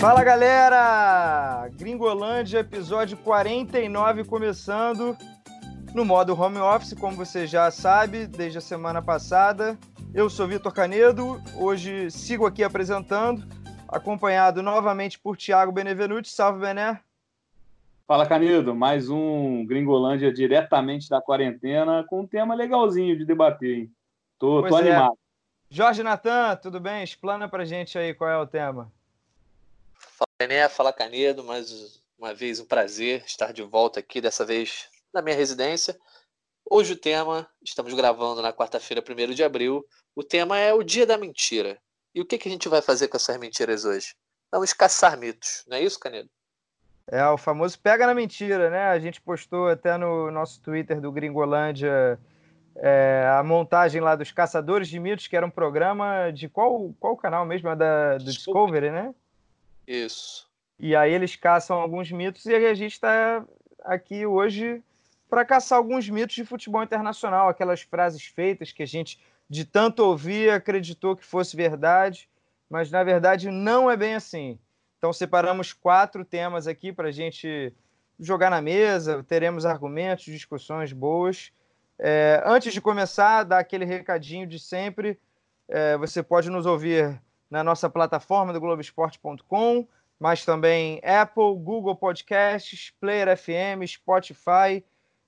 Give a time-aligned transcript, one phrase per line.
[0.00, 1.68] Fala galera!
[1.74, 5.16] Gringolândia, episódio 49 começando
[5.92, 9.76] no modo home office, como você já sabe, desde a semana passada.
[10.14, 13.44] Eu sou Vitor Canedo, hoje sigo aqui apresentando,
[13.88, 16.30] acompanhado novamente por Thiago Benevenuti.
[16.30, 17.00] Salve, Bené!
[18.06, 23.92] Fala, Canedo, mais um Gringolândia diretamente da quarentena, com um tema legalzinho de debater, hein?
[24.38, 24.80] Tô, tô é.
[24.80, 25.18] animado.
[25.68, 27.02] Jorge Natan, tudo bem?
[27.02, 28.92] Explana pra gente aí qual é o tema.
[30.40, 35.20] Bené, fala, Canedo, mais uma vez um prazer estar de volta aqui, dessa vez na
[35.20, 35.98] minha residência.
[36.70, 39.84] Hoje o tema, estamos gravando na quarta-feira, 1 de abril,
[40.14, 41.76] o tema é o Dia da Mentira.
[42.14, 44.14] E o que, que a gente vai fazer com essas mentiras hoje?
[44.52, 46.30] Vamos caçar mitos, não é isso, Canedo?
[47.08, 48.84] É, o famoso pega na mentira, né?
[48.90, 52.16] A gente postou até no nosso Twitter do Gringolândia
[52.76, 57.16] é, a montagem lá dos Caçadores de Mitos, que era um programa de qual, qual
[57.16, 57.68] canal mesmo?
[57.70, 59.12] É da, do Discovery, né?
[59.88, 60.46] Isso.
[60.78, 63.44] E aí eles caçam alguns mitos e a gente está
[63.80, 64.82] aqui hoje
[65.28, 70.04] para caçar alguns mitos de futebol internacional, aquelas frases feitas que a gente de tanto
[70.04, 72.28] ouvir acreditou que fosse verdade,
[72.68, 74.58] mas na verdade não é bem assim.
[74.98, 77.72] Então, separamos quatro temas aqui para a gente
[78.20, 81.52] jogar na mesa, teremos argumentos, discussões boas.
[81.98, 85.18] É, antes de começar, dar aquele recadinho de sempre,
[85.68, 89.86] é, você pode nos ouvir na nossa plataforma do Globoesporte.com,
[90.18, 94.84] mas também Apple, Google Podcasts, Player FM, Spotify.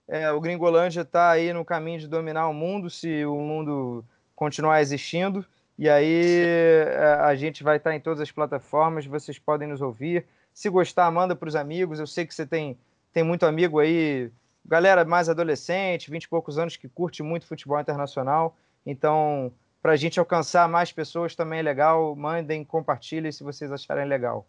[0.07, 4.05] É, o Gringolândia está aí no caminho de dominar o mundo, se o mundo
[4.35, 5.47] continuar existindo.
[5.79, 10.27] E aí é, a gente vai estar em todas as plataformas, vocês podem nos ouvir.
[10.53, 12.01] Se gostar, manda para os amigos.
[12.01, 12.77] Eu sei que você tem,
[13.13, 14.31] tem muito amigo aí,
[14.67, 18.57] galera mais adolescente, 20 e poucos anos, que curte muito futebol internacional.
[18.85, 22.15] Então, para a gente alcançar mais pessoas também é legal.
[22.15, 24.47] Mandem, compartilhem se vocês acharem legal.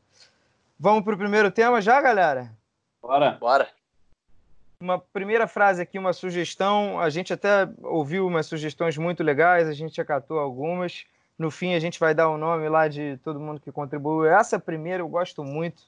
[0.79, 2.51] Vamos para o primeiro tema já, galera?
[3.01, 3.31] Bora.
[3.39, 3.69] Bora.
[4.79, 6.99] Uma primeira frase aqui, uma sugestão.
[6.99, 11.05] A gente até ouviu umas sugestões muito legais, a gente acatou algumas.
[11.37, 14.25] No fim, a gente vai dar o nome lá de todo mundo que contribuiu.
[14.25, 15.83] Essa primeira eu gosto muito.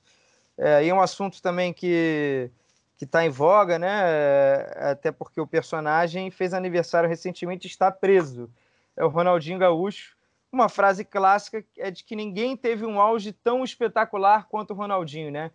[0.58, 2.52] É, e é um assunto também que
[2.96, 3.90] que está em voga, né?
[3.90, 8.50] É, até porque o personagem fez aniversário recentemente e está preso.
[8.96, 10.16] É o Ronaldinho Gaúcho.
[10.52, 15.32] Uma frase clássica é de que ninguém teve um auge tão espetacular quanto o Ronaldinho,
[15.32, 15.52] né?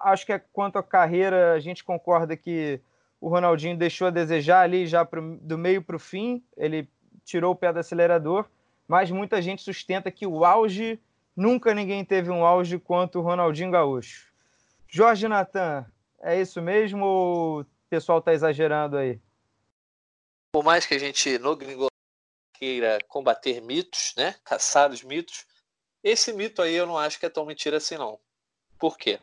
[0.00, 2.80] Acho que é, quanto à carreira, a gente concorda que
[3.20, 6.42] o Ronaldinho deixou a desejar ali já pro, do meio para o fim.
[6.56, 6.88] Ele
[7.24, 8.46] tirou o pé do acelerador
[8.92, 11.00] mas muita gente sustenta que o auge,
[11.34, 14.30] nunca ninguém teve um auge quanto o Ronaldinho Gaúcho.
[14.86, 15.86] Jorge Natan,
[16.20, 19.18] é isso mesmo ou o pessoal está exagerando aí?
[20.52, 21.86] Por mais que a gente no gringo
[22.62, 25.44] queira combater mitos, né, caçar os mitos,
[26.04, 28.18] esse mito aí eu não acho que é tão mentira assim não.
[28.78, 29.18] Por quê?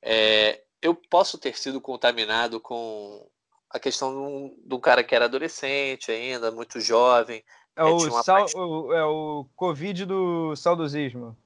[0.00, 3.28] É, eu posso ter sido contaminado com
[3.68, 7.44] a questão de um cara que era adolescente ainda, muito jovem,
[7.76, 11.36] é o, sal, o, é o Covid do saudosismo.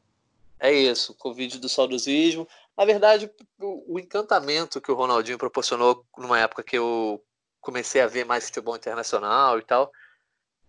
[0.59, 2.49] É isso, Covid do saudosismo.
[2.75, 7.23] Na verdade, o, o, encantamento que o Ronaldinho proporcionou numa época que eu
[7.61, 9.93] comecei a ver mais futebol internacional e tal.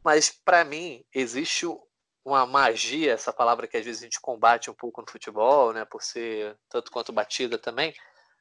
[0.03, 1.65] Mas, para mim, existe
[2.25, 5.85] uma magia, essa palavra que às vezes a gente combate um pouco no futebol, né,
[5.85, 7.93] por ser tanto quanto batida também.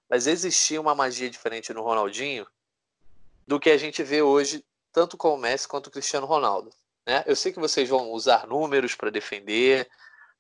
[0.09, 2.47] Mas existia uma magia diferente no Ronaldinho
[3.47, 6.71] do que a gente vê hoje, tanto com o Messi quanto o Cristiano Ronaldo.
[7.07, 7.25] Né?
[7.27, 9.89] Eu sei que vocês vão usar números para defender,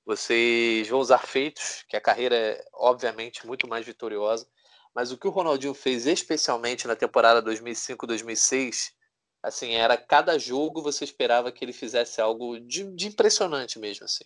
[0.04, 4.46] vocês vão usar feitos, que a carreira é obviamente muito mais vitoriosa,
[4.94, 8.92] mas o que o Ronaldinho fez especialmente na temporada 2005-2006,
[9.42, 14.24] assim, era cada jogo você esperava que ele fizesse algo de, de impressionante mesmo, assim.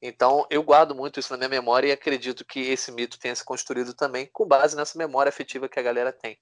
[0.00, 3.44] Então, eu guardo muito isso na minha memória e acredito que esse mito tenha se
[3.44, 6.38] construído também com base nessa memória afetiva que a galera tem.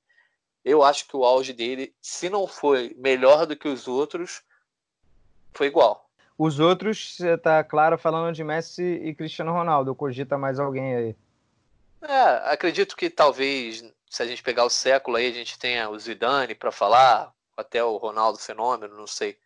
[0.64, 4.42] Eu acho que o auge dele, se não foi melhor do que os outros,
[5.53, 6.10] foi igual.
[6.39, 9.95] Os outros, você tá claro falando de Messi e Cristiano Ronaldo.
[9.95, 11.16] Cogita mais alguém aí?
[12.03, 15.98] É, acredito que talvez, se a gente pegar o século aí, a gente tenha o
[15.98, 17.30] Zidane para falar,
[17.60, 19.39] até o Ronaldo Fenômeno, não sei.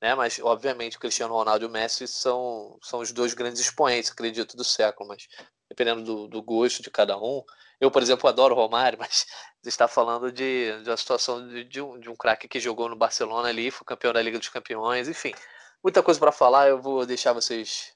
[0.00, 0.14] Né?
[0.14, 4.56] Mas, obviamente, o Cristiano Ronaldo e o Messi são, são os dois grandes expoentes, acredito,
[4.56, 5.08] do século.
[5.08, 5.28] Mas,
[5.68, 7.42] dependendo do, do gosto de cada um.
[7.80, 9.26] Eu, por exemplo, adoro o Romário, mas
[9.62, 12.88] você está falando de, de uma situação de, de um, de um craque que jogou
[12.88, 15.32] no Barcelona ali, foi campeão da Liga dos Campeões, enfim
[15.82, 17.94] muita coisa para falar, eu vou deixar vocês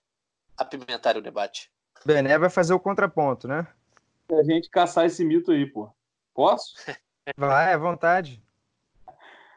[0.57, 1.71] apimentarem o debate.
[2.05, 3.67] Bené vai fazer o contraponto, né?
[4.31, 5.91] A gente caçar esse mito aí, pô.
[6.35, 6.75] Posso?
[7.37, 8.43] Vai, à vontade.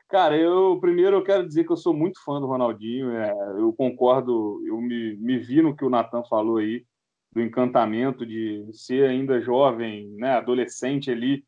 [0.09, 3.12] Cara, eu primeiro eu quero dizer que eu sou muito fã do Ronaldinho.
[3.12, 6.86] É, eu concordo, eu me, me vi no que o Natan falou aí.
[7.31, 11.44] do encantamento de ser ainda jovem, né, adolescente ali,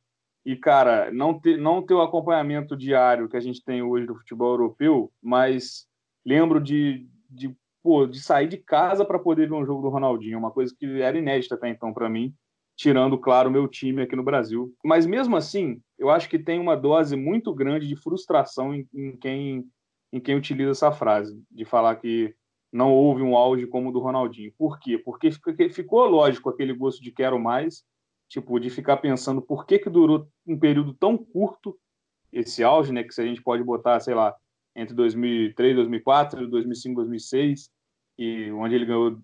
[0.45, 4.15] e, cara, não ter, não ter o acompanhamento diário que a gente tem hoje do
[4.15, 5.87] futebol europeu, mas
[6.25, 10.39] lembro de, de, pô, de sair de casa para poder ver um jogo do Ronaldinho,
[10.39, 12.33] uma coisa que era inédita até então para mim,
[12.75, 14.73] tirando, claro, meu time aqui no Brasil.
[14.83, 19.17] Mas mesmo assim, eu acho que tem uma dose muito grande de frustração em, em
[19.17, 19.69] quem,
[20.11, 22.33] em quem utiliza essa frase, de falar que
[22.71, 24.53] não houve um auge como o do Ronaldinho.
[24.57, 24.97] Por quê?
[24.97, 25.31] Porque
[25.69, 27.83] ficou lógico aquele gosto de quero mais,
[28.29, 31.77] tipo, de ficar pensando por que, que durou um período tão curto
[32.31, 33.03] esse auge, né?
[33.03, 34.35] Que se a gente pode botar, sei lá,
[34.75, 37.69] entre 2003, 2004, 2005, 2006,
[38.17, 39.19] e onde ele ganhou,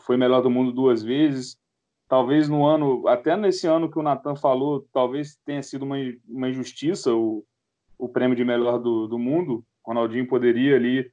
[0.00, 1.58] foi melhor do mundo duas vezes.
[2.08, 5.96] Talvez no ano, até nesse ano que o Natan falou, talvez tenha sido uma,
[6.26, 7.44] uma injustiça o,
[7.98, 9.64] o prêmio de melhor do, do mundo.
[9.84, 11.10] Ronaldinho poderia ali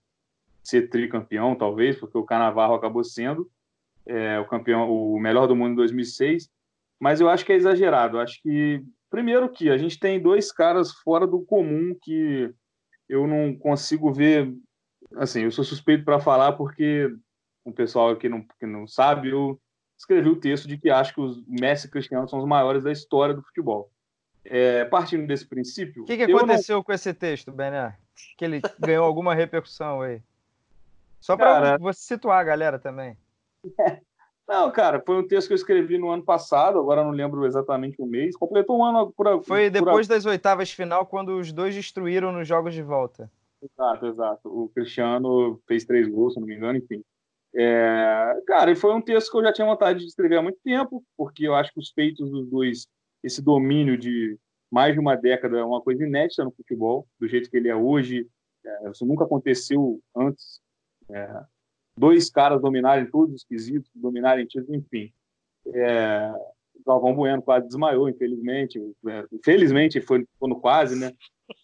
[0.63, 3.49] ser tricampeão, talvez, porque o Canavarro acabou sendo
[4.05, 6.49] é, o campeão, o melhor do mundo em 2006
[6.99, 8.17] mas eu acho que é exagerado.
[8.17, 12.53] Eu acho que, primeiro, que a gente tem dois caras fora do comum que
[13.07, 14.53] eu não consigo ver.
[15.15, 17.13] Assim, eu sou suspeito para falar porque
[17.63, 19.59] o pessoal aqui não, que não sabe, eu
[19.97, 22.91] escrevi o texto de que acho que os Messi e Cristiano são os maiores da
[22.91, 23.89] história do futebol.
[24.43, 26.03] É, partindo desse princípio.
[26.03, 26.83] O que, que aconteceu não...
[26.83, 27.95] com esse texto, Bené?
[28.37, 30.21] Que ele ganhou alguma repercussão aí?
[31.19, 33.17] Só para você situar a galera também.
[34.47, 37.99] Não, cara, foi um texto que eu escrevi no ano passado, agora não lembro exatamente
[37.99, 38.37] o mês.
[38.37, 40.13] Completou um ano por Foi depois por...
[40.13, 43.27] das oitavas final, quando os dois destruíram nos jogos de volta.
[43.59, 44.41] Exato, exato.
[44.47, 47.03] O Cristiano fez três gols, se não me engano, enfim.
[47.55, 48.41] É...
[48.45, 51.03] Cara, e foi um texto que eu já tinha vontade de escrever há muito tempo,
[51.15, 52.87] porque eu acho que os feitos dos dois,
[53.23, 54.37] esse domínio de
[54.71, 57.75] mais de uma década, é uma coisa inédita no futebol, do jeito que ele é
[57.75, 58.27] hoje.
[58.65, 60.59] É, isso nunca aconteceu antes.
[61.09, 61.43] É,
[61.97, 65.13] dois caras dominarem todos os quesitos, dominarem títulos, enfim.
[65.67, 66.31] É,
[66.75, 68.79] o Galvão Bueno quase desmaiou, infelizmente.
[69.07, 71.13] É, infelizmente foi, no quase, né?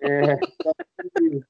[0.02, 0.40] É,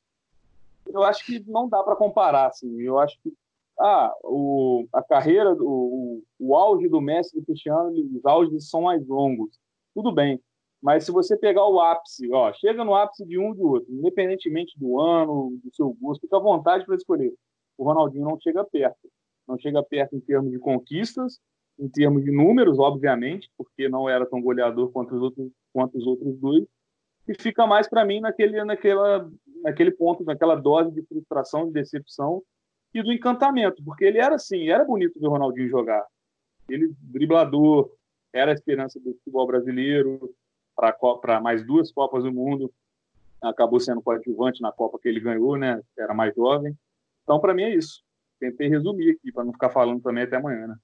[0.88, 2.82] eu acho que não dá para comparar, assim.
[2.82, 3.32] Eu acho que
[3.82, 9.06] ah, o, a carreira, o, o auge do Messi do Cristiano, os auges são mais
[9.08, 9.58] longos.
[9.94, 10.40] Tudo bem.
[10.82, 13.94] Mas se você pegar o ápice, ó, chega no ápice de um e do outro,
[13.94, 17.34] independentemente do ano, do seu gosto, fica à vontade para escolher
[17.82, 19.10] o Ronaldinho não chega perto.
[19.48, 21.40] Não chega perto em termos de conquistas,
[21.80, 26.06] em termos de números, obviamente, porque não era tão goleador quanto os outros, quanto os
[26.06, 26.64] outros dois,
[27.28, 29.28] e fica mais para mim naquele, naquela,
[29.64, 32.44] naquele ponto, naquela dose de frustração, de decepção
[32.94, 36.06] e do encantamento, porque ele era assim, era bonito ver o Ronaldinho jogar.
[36.70, 37.92] Ele, driblador,
[38.34, 40.34] era a esperança do futebol brasileiro
[40.76, 42.72] para mais duas Copas do Mundo,
[43.42, 45.82] acabou sendo coadjuvante na Copa que ele ganhou, né?
[45.98, 46.78] Era mais jovem.
[47.24, 48.04] Então, para mim, é isso.
[48.40, 50.76] Tentei resumir aqui, para não ficar falando também até amanhã, né?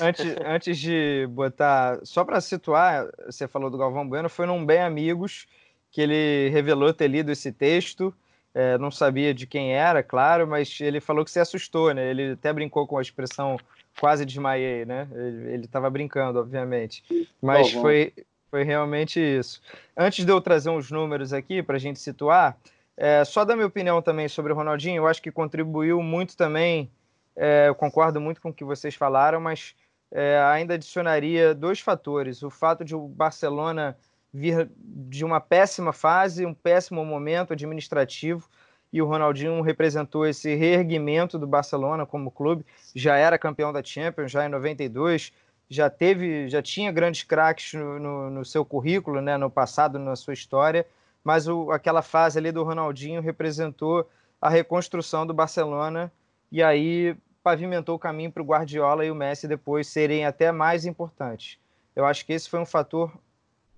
[0.00, 4.80] Antes, antes de botar, só para situar, você falou do Galvão Bueno, foi num Bem
[4.80, 5.46] Amigos
[5.90, 8.14] que ele revelou ter lido esse texto.
[8.52, 12.10] É, não sabia de quem era, claro, mas ele falou que se assustou, né?
[12.10, 13.56] Ele até brincou com a expressão
[13.98, 15.06] quase desmaiei, né?
[15.12, 17.04] Ele estava brincando, obviamente.
[17.40, 18.12] Mas foi,
[18.50, 19.60] foi realmente isso.
[19.96, 22.56] Antes de eu trazer uns números aqui para a gente situar,
[22.96, 26.90] é, só da minha opinião também sobre o Ronaldinho, eu acho que contribuiu muito também.
[27.36, 29.74] É, eu concordo muito com o que vocês falaram, mas
[30.10, 33.96] é, ainda adicionaria dois fatores: o fato de o Barcelona
[34.32, 38.48] vir de uma péssima fase, um péssimo momento administrativo,
[38.92, 42.66] e o Ronaldinho representou esse reerguimento do Barcelona como clube.
[42.94, 45.32] Já era campeão da Champions, já em 92,
[45.68, 50.16] já teve, já tinha grandes craques no, no, no seu currículo, né, no passado, na
[50.16, 50.84] sua história
[51.24, 54.08] mas o, aquela fase ali do Ronaldinho representou
[54.40, 56.10] a reconstrução do Barcelona
[56.50, 60.84] e aí pavimentou o caminho para o Guardiola e o Messi depois serem até mais
[60.84, 61.58] importantes.
[61.94, 63.12] Eu acho que esse foi um fator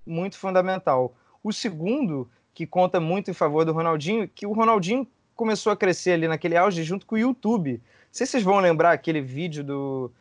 [0.06, 1.14] muito fundamental.
[1.42, 6.12] O segundo, que conta muito em favor do Ronaldinho, que o Ronaldinho começou a crescer
[6.12, 7.72] ali naquele auge junto com o YouTube.
[7.72, 7.80] Não
[8.10, 10.12] sei se vocês vão lembrar aquele vídeo do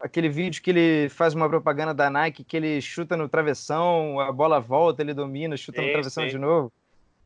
[0.00, 4.32] aquele vídeo que ele faz uma propaganda da Nike, que ele chuta no travessão, a
[4.32, 6.30] bola volta, ele domina, chuta sim, no travessão sim.
[6.30, 6.72] de novo.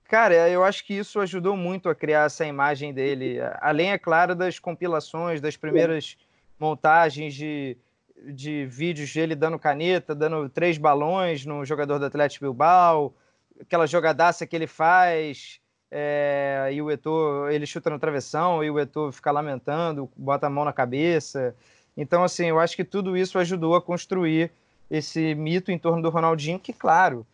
[0.08, 3.38] Cara, eu acho que isso ajudou muito a criar essa imagem dele.
[3.60, 6.16] Além, é claro, das compilações, das primeiras
[6.58, 7.76] montagens de,
[8.22, 13.14] de vídeos dele dando caneta, dando três balões no jogador do Atlético Bilbao,
[13.60, 18.80] aquela jogadaça que ele faz é, e o Eto'o, ele chuta no travessão e o
[18.80, 21.54] Eto'o fica lamentando, bota a mão na cabeça.
[21.96, 24.50] Então, assim, eu acho que tudo isso ajudou a construir
[24.90, 27.26] esse mito em torno do Ronaldinho, que, claro,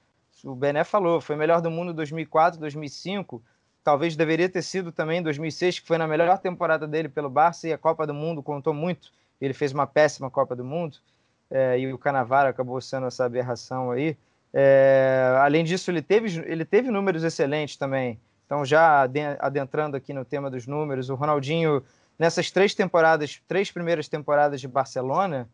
[0.44, 3.42] o Bené falou, foi melhor do mundo em 2004, 2005,
[3.82, 7.68] talvez deveria ter sido também em 2006, que foi na melhor temporada dele pelo Barça
[7.68, 9.10] e a Copa do Mundo contou muito
[9.44, 10.98] ele fez uma péssima Copa do Mundo,
[11.50, 14.16] é, e o Canavaro acabou sendo essa aberração aí.
[14.52, 18.20] É, além disso, ele teve, ele teve números excelentes também.
[18.46, 21.84] Então, já adentrando aqui no tema dos números, o Ronaldinho,
[22.18, 25.48] nessas três temporadas, três primeiras temporadas de Barcelona,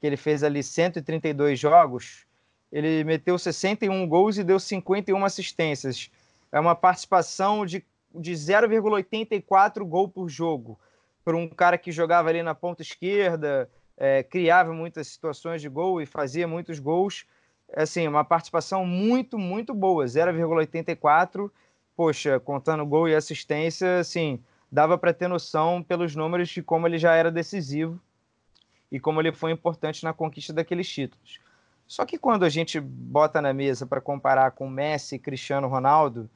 [0.00, 2.26] que ele fez ali 132 jogos,
[2.72, 6.10] ele meteu 61 gols e deu 51 assistências.
[6.50, 10.78] É uma participação de, de 0,84 gol por jogo.
[11.24, 16.00] Para um cara que jogava ali na ponta esquerda, é, criava muitas situações de gol
[16.00, 17.26] e fazia muitos gols.
[17.74, 20.04] Assim, uma participação muito, muito boa.
[20.04, 21.50] 0,84
[22.00, 26.96] poxa, contando gol e assistência, assim, dava para ter noção pelos números de como ele
[26.96, 28.00] já era decisivo
[28.90, 31.38] e como ele foi importante na conquista daqueles títulos.
[31.86, 36.30] Só que quando a gente bota na mesa para comparar com Messi e Cristiano Ronaldo,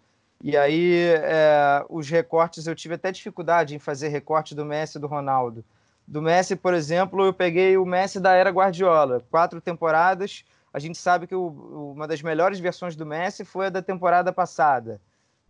[0.46, 5.00] e aí é, os recortes, eu tive até dificuldade em fazer recorte do Messi e
[5.00, 5.64] do Ronaldo.
[6.06, 10.44] Do Messi, por exemplo, eu peguei o Messi da era Guardiola, quatro temporadas.
[10.70, 14.34] A gente sabe que o, uma das melhores versões do Messi foi a da temporada
[14.34, 15.00] passada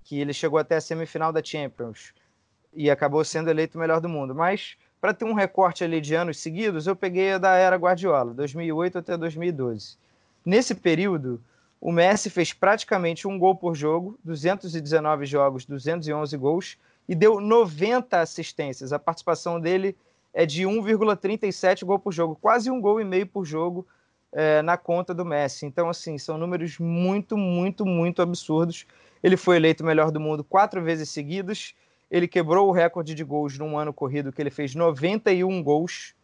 [0.05, 2.15] que ele chegou até a semifinal da Champions
[2.73, 4.33] e acabou sendo eleito o melhor do mundo.
[4.33, 8.33] Mas para ter um recorte ali de anos seguidos, eu peguei a da era Guardiola,
[8.33, 9.97] 2008 até 2012.
[10.47, 11.43] Nesse período,
[11.85, 18.21] o Messi fez praticamente um gol por jogo, 219 jogos, 211 gols e deu 90
[18.21, 18.93] assistências.
[18.93, 19.97] A participação dele
[20.33, 23.87] é de 1,37 gol por jogo, quase um gol e meio por jogo
[24.33, 25.65] é, na conta do Messi.
[25.65, 28.85] Então, assim, são números muito, muito, muito absurdos
[29.25, 31.75] ele foi eleito o melhor do mundo quatro vezes seguidas.
[32.11, 36.15] Ele quebrou o recorde de gols num ano corrido, que ele fez 91 gols.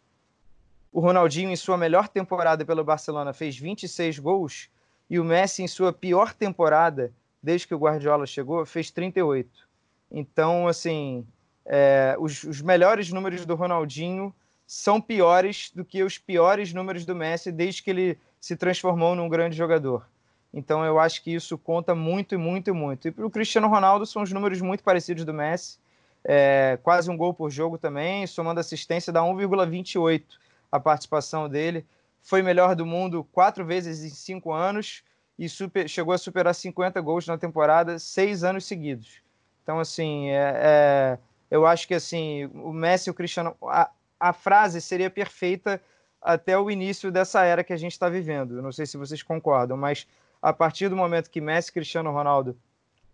[0.93, 4.69] O Ronaldinho, em sua melhor temporada pelo Barcelona, fez 26 gols.
[5.11, 7.12] E o Messi, em sua pior temporada,
[7.43, 9.69] desde que o Guardiola chegou, fez 38.
[10.11, 11.26] Então, assim,
[11.67, 14.35] é, os, os melhores números do Ronaldinho
[14.67, 19.29] são piores do que os piores números do Messi desde que ele se transformou num
[19.29, 20.07] grande jogador.
[20.55, 23.09] Então eu acho que isso conta muito, muito, muito.
[23.09, 25.79] E para o Cristiano Ronaldo são os números muito parecidos do Messi.
[26.25, 30.23] É, quase um gol por jogo também, somando assistência dá 1,28
[30.71, 31.85] a participação dele.
[32.23, 35.03] Foi melhor do mundo quatro vezes em cinco anos
[35.39, 39.23] e super, chegou a superar 50 gols na temporada seis anos seguidos.
[39.62, 41.19] Então, assim, é, é,
[41.50, 43.57] eu acho que assim o Messi e o Cristiano.
[43.62, 45.81] A, a frase seria perfeita
[46.21, 48.61] até o início dessa era que a gente está vivendo.
[48.61, 50.07] Não sei se vocês concordam, mas
[50.43, 52.57] a partir do momento que Messi e Cristiano Ronaldo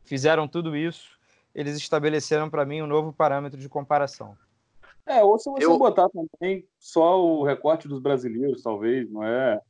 [0.05, 1.17] fizeram tudo isso,
[1.55, 4.37] eles estabeleceram para mim um novo parâmetro de comparação.
[5.07, 5.79] É, ou se você eu...
[5.79, 9.61] botar também só o recorte dos brasileiros, talvez, não é?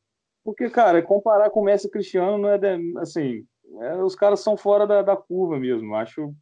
[0.43, 2.59] Porque, cara, comparar com Messi e Cristiano não é
[2.99, 3.45] assim,
[3.81, 5.95] é, os caras são fora da, da curva mesmo.
[5.95, 6.33] Acho,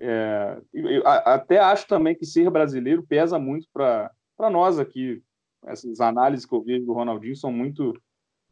[0.00, 4.10] é, eu, até acho também que ser brasileiro pesa muito para
[4.50, 5.22] nós aqui.
[5.64, 7.94] Essas análises que eu vejo do Ronaldinho são muito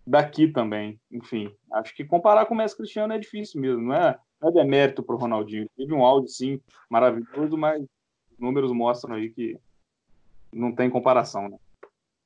[0.06, 1.00] daqui também.
[1.10, 4.52] Enfim, acho que comparar com o Messi Cristiano é difícil mesmo, não é, não é
[4.52, 5.68] demérito para o Ronaldinho.
[5.76, 7.84] Teve um áudio, sim, maravilhoso, mas
[8.38, 9.58] números mostram aí que
[10.52, 11.58] não tem comparação, né?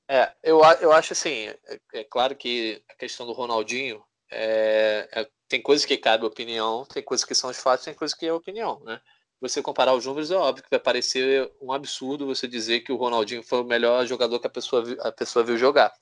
[0.09, 5.28] É, eu, eu acho assim, é, é claro que a questão do Ronaldinho é, é,
[5.49, 8.33] tem coisas que cabe opinião, tem coisas que são os fatos, tem coisas que é
[8.33, 9.00] opinião, né?
[9.40, 12.97] Você comparar os números, é óbvio que vai parecer um absurdo você dizer que o
[12.97, 15.93] Ronaldinho foi o melhor jogador que a pessoa, a pessoa viu jogar.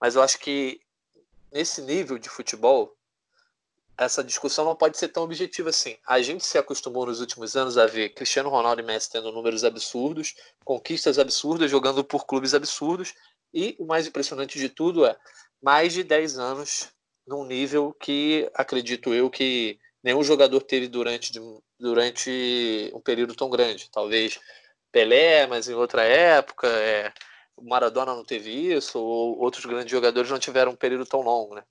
[0.00, 0.80] Mas eu acho que
[1.52, 2.94] nesse nível de futebol,
[3.96, 5.96] essa discussão não pode ser tão objetiva assim.
[6.06, 9.64] A gente se acostumou nos últimos anos a ver Cristiano Ronaldo e Messi tendo números
[9.64, 10.34] absurdos,
[10.64, 13.14] conquistas absurdas, jogando por clubes absurdos,
[13.52, 15.16] e o mais impressionante de tudo é
[15.62, 16.88] mais de 10 anos
[17.26, 21.32] num nível que acredito eu que nenhum jogador teve durante,
[21.78, 23.88] durante um período tão grande.
[23.90, 24.38] Talvez
[24.92, 26.68] Pelé, mas em outra época.
[26.68, 27.12] É,
[27.56, 31.54] o Maradona não teve isso, ou outros grandes jogadores não tiveram um período tão longo,
[31.54, 31.62] né?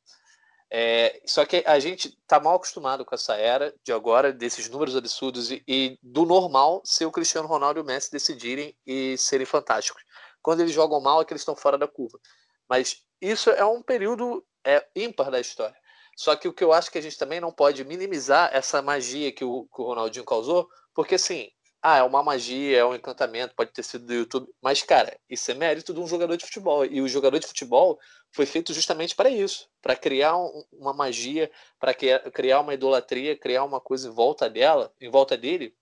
[0.75, 4.95] É, só que a gente está mal acostumado com essa era de agora, desses números
[4.95, 9.45] absurdos e, e, do normal ser o Cristiano Ronaldo e o Messi decidirem e serem
[9.45, 10.03] fantásticos.
[10.41, 12.19] Quando eles jogam mal é que eles estão fora da curva.
[12.67, 15.77] Mas isso é um período é, ímpar da história.
[16.17, 19.31] Só que o que eu acho que a gente também não pode minimizar essa magia
[19.31, 21.51] que o, que o Ronaldinho causou, porque assim,
[21.85, 24.49] ah, é uma magia, é um encantamento, pode ter sido do YouTube.
[24.61, 26.85] Mas, cara, isso é mérito de um jogador de futebol.
[26.85, 27.99] E o jogador de futebol
[28.31, 33.65] foi feito justamente para isso para criar um, uma magia, para criar uma idolatria, criar
[33.65, 35.75] uma coisa em volta dela, em volta dele,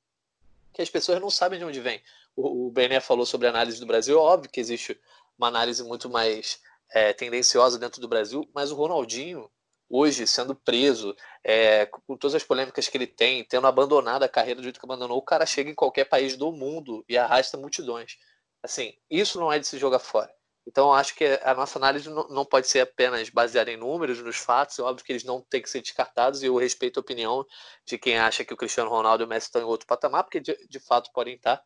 [0.74, 2.02] que as pessoas não sabem de onde vem.
[2.36, 4.20] O, o Bené falou sobre a análise do Brasil.
[4.20, 5.00] Óbvio que existe
[5.38, 6.60] uma análise muito mais
[6.92, 9.48] é, tendenciosa dentro do Brasil, mas o Ronaldinho
[9.92, 14.62] hoje sendo preso, é, com todas as polêmicas que ele tem, tendo abandonado a carreira
[14.62, 18.18] do jeito que abandonou, o cara chega em qualquer país do mundo e arrasta multidões.
[18.64, 20.32] Assim, isso não é de se jogar fora.
[20.68, 24.78] Então, acho que a nossa análise não pode ser apenas baseada em números, nos fatos.
[24.78, 27.46] É óbvio que eles não têm que ser descartados, e eu respeito a opinião
[27.86, 30.40] de quem acha que o Cristiano Ronaldo e o Messi estão em outro patamar, porque
[30.40, 31.62] de, de fato podem estar.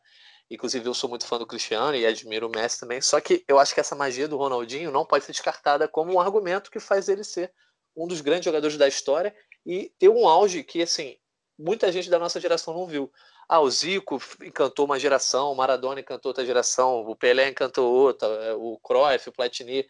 [0.50, 3.00] Inclusive, eu sou muito fã do Cristiano e admiro o Messi também.
[3.00, 6.20] Só que eu acho que essa magia do Ronaldinho não pode ser descartada como um
[6.20, 7.52] argumento que faz ele ser
[7.96, 9.34] um dos grandes jogadores da história
[9.64, 11.16] e ter um auge que, assim,
[11.58, 13.10] muita gente da nossa geração não viu.
[13.48, 18.26] Ah, o Zico encantou uma geração, o Maradona encantou outra geração, o Pelé encantou outra,
[18.44, 19.86] é, o Cruyff, o Platini.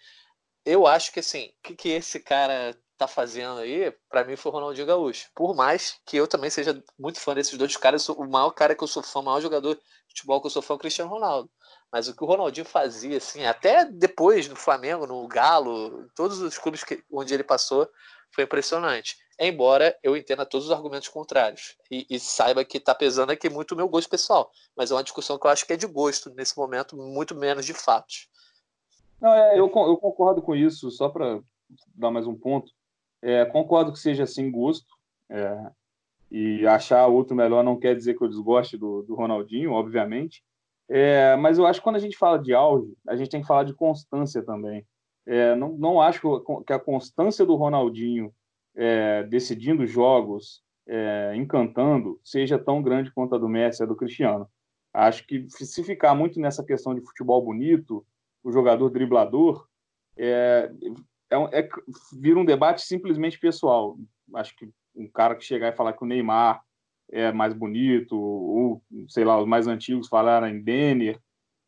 [0.65, 4.51] Eu acho que assim, o que, que esse cara tá fazendo aí, para mim foi
[4.51, 5.31] o Ronaldinho Gaúcho.
[5.35, 8.83] Por mais que eu também seja muito fã desses dois caras, o maior cara que
[8.83, 11.11] eu sou fã, o maior jogador de futebol que eu sou fã é o Cristiano
[11.11, 11.51] Ronaldo.
[11.97, 16.59] Mas o que o Ronaldinho fazia, assim, até depois no Flamengo, no Galo, todos os
[16.59, 17.89] clubes que, onde ele passou,
[18.31, 19.17] foi impressionante.
[19.41, 23.73] Embora eu entenda todos os argumentos contrários e, e saiba que está pesando aqui muito
[23.73, 26.29] o meu gosto pessoal, mas é uma discussão que eu acho que é de gosto
[26.35, 28.29] nesse momento, muito menos de fatos.
[29.19, 31.41] Não, é, eu, eu concordo com isso, só para
[31.95, 32.71] dar mais um ponto.
[33.23, 34.93] É, concordo que seja assim gosto,
[35.31, 35.71] é,
[36.31, 40.45] e achar outro melhor não quer dizer que eu desgoste do, do Ronaldinho, obviamente.
[40.89, 43.47] É, mas eu acho que quando a gente fala de auge, a gente tem que
[43.47, 44.87] falar de constância também.
[45.27, 46.21] É, não, não acho
[46.65, 48.33] que a constância do Ronaldinho
[48.77, 54.49] é, decidindo jogos, é, encantando, seja tão grande quanto a do Messi a do Cristiano.
[54.93, 58.07] Acho que se ficar muito nessa questão de futebol bonito,
[58.43, 59.67] o jogador driblador,
[60.17, 60.71] é,
[61.31, 61.69] é, é,
[62.19, 63.99] vira um debate simplesmente pessoal.
[64.35, 66.63] Acho que um cara que chegar e falar que o Neymar
[67.11, 68.17] é mais bonito,
[69.09, 71.21] sei lá, os mais antigos falaram em Denner.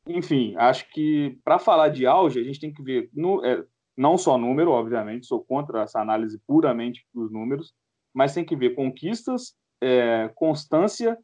[0.07, 3.64] Enfim, acho que para falar de auge, a gente tem que ver no, é,
[3.97, 7.75] não só número, obviamente, sou contra essa análise puramente dos números,
[8.14, 11.18] mas tem que ver conquistas, é, constância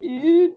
[0.00, 0.52] e,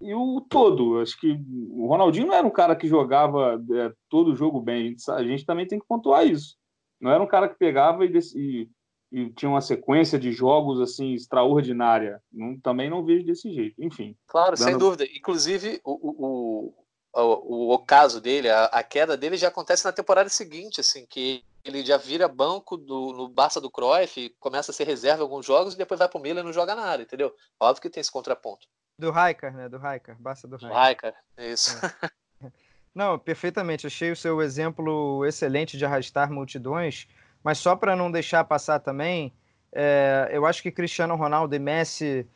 [0.00, 0.98] e, o todo.
[1.00, 1.38] Acho que
[1.70, 5.22] o Ronaldinho não era um cara que jogava é, todo jogo bem, a gente, a
[5.22, 6.56] gente, também tem que pontuar isso.
[7.00, 8.68] Não era um cara que pegava e, e,
[9.12, 12.20] e tinha uma sequência de jogos assim extraordinária.
[12.32, 13.82] Não, também não vejo desse jeito.
[13.82, 14.16] Enfim.
[14.26, 14.64] Claro, dando...
[14.64, 15.04] sem dúvida.
[15.04, 16.74] Inclusive, o, o,
[17.14, 21.44] o, o caso dele, a, a, queda dele já acontece na temporada seguinte, assim, que
[21.62, 25.44] ele já vira banco do, no Barça do Cruyff, começa a ser reserva em alguns
[25.44, 27.34] jogos e depois vai pro Milan e não joga nada, entendeu?
[27.60, 28.66] Óbvio que tem esse contraponto.
[28.98, 29.68] Do Raikar, né?
[29.68, 30.78] Do Raikar, Barça do Raikar.
[30.78, 31.76] Raikar, isso.
[31.84, 32.50] É.
[32.94, 33.86] Não, perfeitamente.
[33.86, 37.06] Achei o seu exemplo excelente de arrastar multidões,
[37.42, 39.32] mas só para não deixar passar também,
[39.72, 42.26] é, eu acho que Cristiano Ronaldo e Messi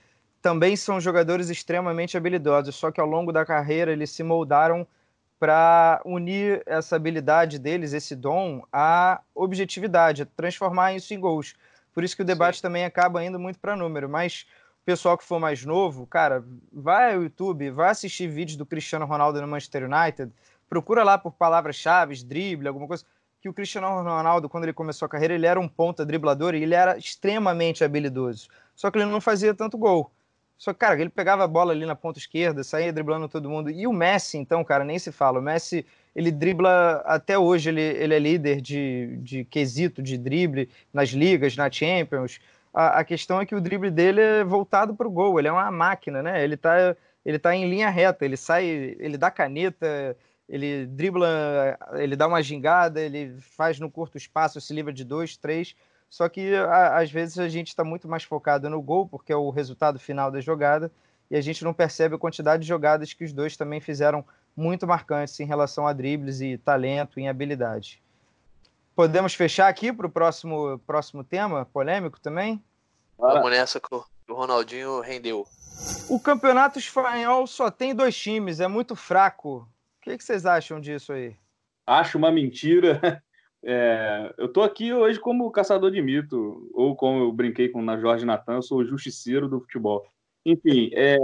[0.40, 4.86] também são jogadores extremamente habilidosos, só que ao longo da carreira eles se moldaram
[5.38, 11.54] para unir essa habilidade deles, esse dom, à objetividade, transformar isso em gols.
[11.92, 12.62] Por isso que o debate Sim.
[12.62, 14.08] também acaba indo muito para número.
[14.08, 14.46] Mas
[14.82, 19.04] o pessoal que for mais novo, cara, vai ao YouTube, vai assistir vídeos do Cristiano
[19.04, 20.32] Ronaldo no Manchester United,
[20.68, 23.04] procura lá por palavras-chave, drible, alguma coisa.
[23.46, 26.64] Que o Cristiano Ronaldo, quando ele começou a carreira, ele era um ponta driblador e
[26.64, 28.48] ele era extremamente habilidoso.
[28.74, 30.10] Só que ele não fazia tanto gol.
[30.58, 33.70] Só que, cara, ele pegava a bola ali na ponta esquerda, saía driblando todo mundo.
[33.70, 35.38] E o Messi, então, cara, nem se fala.
[35.38, 40.68] O Messi, ele dribla até hoje, ele, ele é líder de, de quesito de drible
[40.92, 42.40] nas ligas, na Champions.
[42.74, 45.52] A, a questão é que o drible dele é voltado para o gol, ele é
[45.52, 46.42] uma máquina, né?
[46.42, 50.16] Ele tá, ele tá em linha reta, ele sai, ele dá caneta,
[50.48, 55.36] ele dribla, ele dá uma gingada, ele faz no curto espaço, se livra de dois,
[55.36, 55.74] três.
[56.08, 59.36] Só que a, às vezes a gente está muito mais focado no gol, porque é
[59.36, 60.90] o resultado final da jogada,
[61.30, 64.24] e a gente não percebe a quantidade de jogadas que os dois também fizeram
[64.56, 68.00] muito marcantes em relação a dribles e talento e habilidade.
[68.94, 72.62] Podemos fechar aqui para o próximo, próximo tema, polêmico também?
[73.18, 75.46] Vamos nessa que o Ronaldinho rendeu.
[76.08, 79.68] O campeonato espanhol só tem dois times, é muito fraco.
[80.06, 81.36] O que, que vocês acham disso aí?
[81.84, 83.00] Acho uma mentira.
[83.68, 87.98] É, eu tô aqui hoje como caçador de mito, ou como eu brinquei com na
[87.98, 90.06] Jorge Natan, sou o justiceiro do futebol.
[90.44, 91.16] Enfim, é,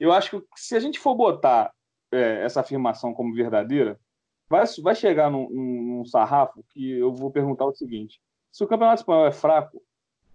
[0.00, 1.72] eu acho que se a gente for botar
[2.10, 4.00] é, essa afirmação como verdadeira,
[4.48, 9.02] vai, vai chegar num, num, sarrafo que eu vou perguntar o seguinte: se o campeonato
[9.02, 9.80] espanhol é fraco,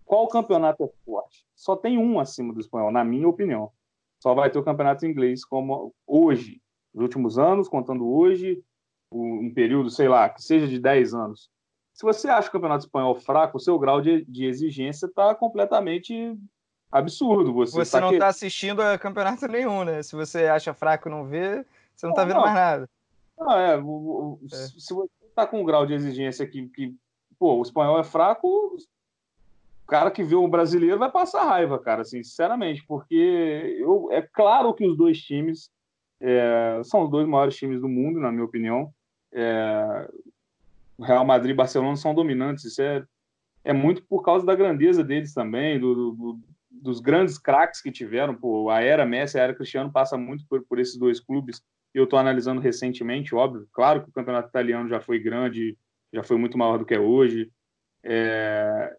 [0.06, 1.46] qual campeonato é forte?
[1.54, 3.70] Só tem um acima do espanhol, na minha opinião.
[4.18, 6.62] Só vai ter o campeonato inglês como hoje,
[6.98, 8.62] nos últimos anos, contando hoje,
[9.12, 11.50] um período, sei lá, que seja de 10 anos.
[11.94, 16.36] Se você acha o Campeonato Espanhol fraco, o seu grau de, de exigência está completamente
[16.92, 17.54] absurdo.
[17.54, 18.30] Você, você tá não está que...
[18.30, 20.02] assistindo a campeonato nenhum, né?
[20.02, 22.42] Se você acha fraco e não vê, você não está vendo não.
[22.42, 22.90] mais nada.
[23.38, 24.56] Não, é, o, o, é.
[24.56, 26.96] Se você está com um grau de exigência que, que,
[27.38, 32.02] pô, o espanhol é fraco, o cara que vê o brasileiro vai passar raiva, cara,
[32.02, 35.70] assim, sinceramente, porque eu, é claro que os dois times
[36.20, 38.94] é, são os dois maiores times do mundo, na minha opinião.
[39.32, 40.10] é,
[41.00, 42.66] Real Madrid e Barcelona são dominantes.
[42.66, 43.06] Isso é,
[43.64, 48.36] é muito por causa da grandeza deles também, do, do, dos grandes craques que tiveram.
[48.36, 51.62] Pô, a era Messi, a era Cristiano passa muito por, por esses dois clubes.
[51.94, 53.68] Eu estou analisando recentemente, óbvio.
[53.72, 55.78] Claro que o campeonato italiano já foi grande,
[56.12, 57.52] já foi muito maior do que é hoje.
[58.04, 58.96] É,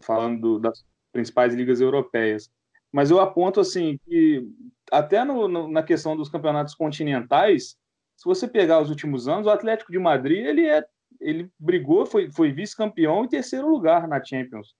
[0.00, 2.50] falando do, das principais ligas europeias.
[2.92, 4.46] Mas eu aponto assim que
[4.90, 7.76] até no, no, na questão dos campeonatos continentais,
[8.16, 10.84] se você pegar os últimos anos, o Atlético de Madrid ele é
[11.20, 14.74] ele brigou, foi, foi vice-campeão em terceiro lugar na Champions.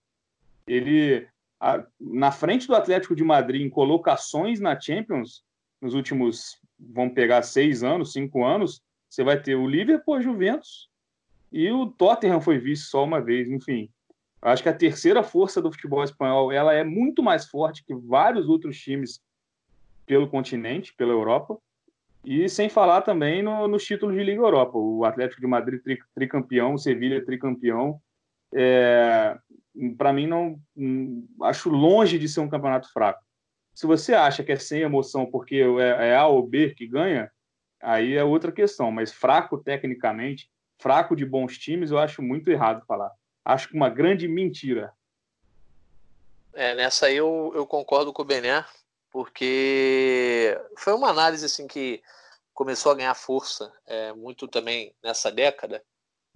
[0.67, 1.27] Ele
[1.59, 5.43] a, na frente do Atlético de Madrid em colocações na Champions
[5.81, 10.89] nos últimos vamos pegar seis anos, cinco anos, você vai ter o Liverpool, a Juventus
[11.51, 13.89] e o Tottenham foi vice só uma vez, enfim.
[14.47, 18.49] Acho que a terceira força do futebol espanhol ela é muito mais forte que vários
[18.49, 19.21] outros times
[20.07, 21.59] pelo continente, pela Europa.
[22.25, 24.79] E sem falar também no, nos títulos de Liga Europa.
[24.79, 28.01] O Atlético de Madrid tri, tricampeão, o Sevilha tricampeão.
[28.55, 29.37] É,
[29.99, 30.61] Para mim, não
[31.43, 33.21] acho longe de ser um campeonato fraco.
[33.75, 37.29] Se você acha que é sem emoção porque é, é A ou B que ganha,
[37.83, 38.93] aí é outra questão.
[38.93, 43.11] Mas fraco tecnicamente, fraco de bons times, eu acho muito errado falar
[43.47, 44.93] acho que uma grande mentira.
[46.53, 48.65] É, nessa aí eu, eu concordo com o Bené,
[49.11, 52.03] porque foi uma análise assim que
[52.53, 55.83] começou a ganhar força é, muito também nessa década,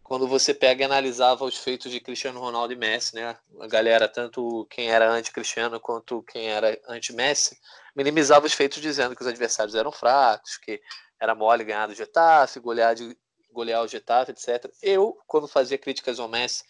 [0.04, 3.36] quando você pega e analisava os feitos de Cristiano Ronaldo e Messi, né?
[3.60, 7.58] A galera, tanto quem era anti-Cristiano quanto quem era anti-Messi,
[7.94, 10.80] minimizava os feitos dizendo que os adversários eram fracos, que
[11.18, 13.16] era mole ganhar do Getafe, golear, de,
[13.52, 14.70] golear o Getafe, etc.
[14.82, 16.64] Eu, quando fazia críticas ao Messi,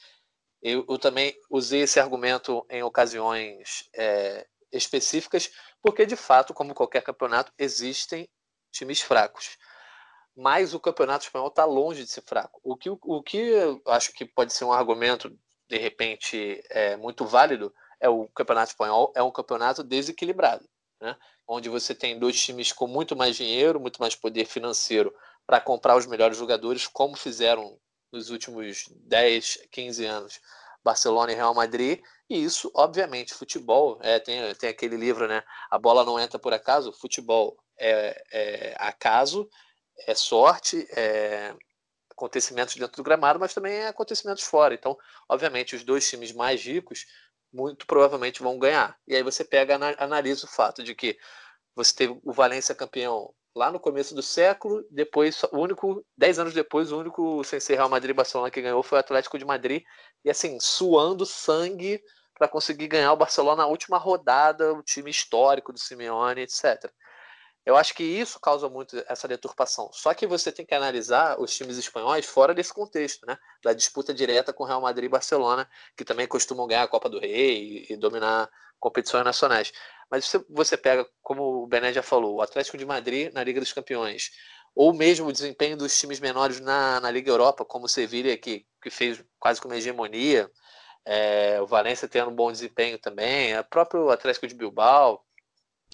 [0.62, 5.50] eu, eu também usei esse argumento em ocasiões é, específicas,
[5.82, 8.28] porque de fato, como qualquer campeonato, existem
[8.70, 9.58] times fracos.
[10.36, 12.60] Mas o campeonato espanhol está longe de ser fraco.
[12.62, 15.36] O que, o que eu acho que pode ser um argumento,
[15.68, 20.66] de repente, é, muito válido é o campeonato espanhol é um campeonato desequilibrado,
[21.00, 21.16] né?
[21.46, 25.14] onde você tem dois times com muito mais dinheiro, muito mais poder financeiro
[25.46, 27.78] para comprar os melhores jogadores, como fizeram
[28.12, 30.40] nos últimos 10, 15 anos,
[30.82, 35.42] Barcelona e Real Madrid, e isso, obviamente, futebol, é, tem, tem aquele livro, né?
[35.70, 39.48] A bola não entra por acaso, futebol é, é acaso,
[40.06, 41.54] é sorte, é
[42.10, 44.74] acontecimentos dentro do gramado, mas também é acontecimentos fora.
[44.74, 44.96] Então,
[45.28, 47.06] obviamente, os dois times mais ricos
[47.52, 48.96] muito provavelmente vão ganhar.
[49.08, 51.18] E aí você pega, analisa o fato de que
[51.74, 54.84] você teve o Valência campeão lá no começo do século.
[54.90, 58.62] Depois, o único, dez anos depois, o único sem ser Real Madrid e Barcelona que
[58.62, 59.82] ganhou foi o Atlético de Madrid.
[60.24, 62.00] E assim, suando sangue
[62.38, 66.90] para conseguir ganhar o Barcelona na última rodada, o time histórico do Simeone, etc.
[67.66, 69.90] Eu acho que isso causa muito essa deturpação.
[69.92, 73.36] Só que você tem que analisar os times espanhóis fora desse contexto, né?
[73.62, 77.18] Da disputa direta com Real Madrid e Barcelona, que também costumam ganhar a Copa do
[77.18, 78.48] Rei e, e dominar
[78.80, 79.72] competições nacionais.
[80.10, 83.60] Mas você, você pega, como o Bené já falou, o Atlético de Madrid na Liga
[83.60, 84.30] dos Campeões,
[84.74, 88.66] ou mesmo o desempenho dos times menores na, na Liga Europa, como o Sevilla, que,
[88.82, 90.50] que fez quase como hegemonia,
[91.04, 95.24] é, o Valência tendo um bom desempenho também, o próprio Atlético de Bilbao,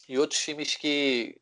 [0.08, 1.38] e outros times que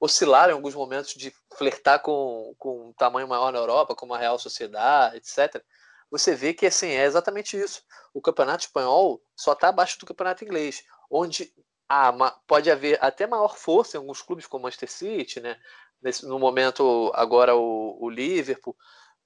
[0.00, 4.18] oscilaram em alguns momentos de flertar com, com um tamanho maior na Europa, como a
[4.18, 5.62] Real Sociedade, etc.
[6.10, 7.82] Você vê que assim é exatamente isso.
[8.12, 11.52] O campeonato espanhol só está abaixo do campeonato inglês, onde
[11.88, 12.12] ah,
[12.46, 15.58] pode haver até maior força em alguns clubes como o Manchester City, né?
[16.02, 18.76] Nesse, no momento agora o, o Liverpool,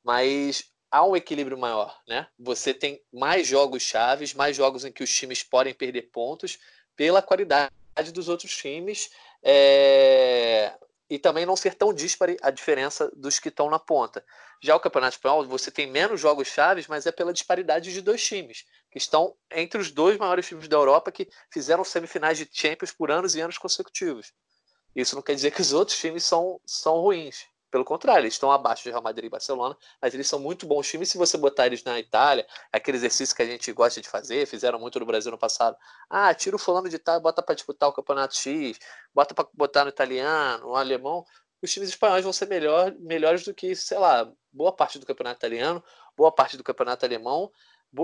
[0.03, 2.27] mas há um equilíbrio maior, né?
[2.39, 6.59] Você tem mais jogos chaves, mais jogos em que os times podem perder pontos
[6.97, 7.73] pela qualidade
[8.13, 9.11] dos outros times
[9.43, 10.73] é...
[11.09, 14.25] e também não ser tão dispare a diferença dos que estão na ponta.
[14.63, 18.25] Já o Campeonato Espanhol, você tem menos jogos chaves, mas é pela disparidade de dois
[18.25, 22.93] times que estão entre os dois maiores times da Europa que fizeram semifinais de Champions
[22.93, 24.33] por anos e anos consecutivos.
[24.95, 27.47] Isso não quer dizer que os outros times são, são ruins.
[27.75, 30.89] Pelo contrário, eles estão abaixo de Real Madrid e Barcelona, mas eles são muito bons
[30.89, 31.11] times.
[31.11, 34.79] Se você botar eles na Itália, aquele exercício que a gente gosta de fazer, fizeram
[34.79, 35.77] muito no Brasil no passado.
[36.09, 38.79] Ah, tira o fulano de Itália, bota para disputar o campeonato X,
[39.13, 41.25] bota para botar no italiano, no alemão.
[41.61, 45.39] Os times espanhóis vão ser melhor, melhores do que, sei lá, boa parte do campeonato
[45.39, 45.83] italiano,
[46.17, 47.51] boa parte do campeonato alemão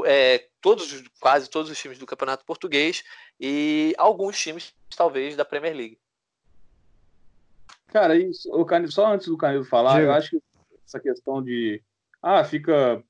[0.05, 3.03] é, todos, quase todos os times do Campeonato Português
[3.39, 5.99] e alguns times, talvez, da Premier League.
[7.93, 10.07] Cara, isso, o Canilo, só antes do Canilo falar, Diga.
[10.07, 10.43] eu acho que
[10.85, 11.83] essa questão de
[12.23, 13.03] ah, fica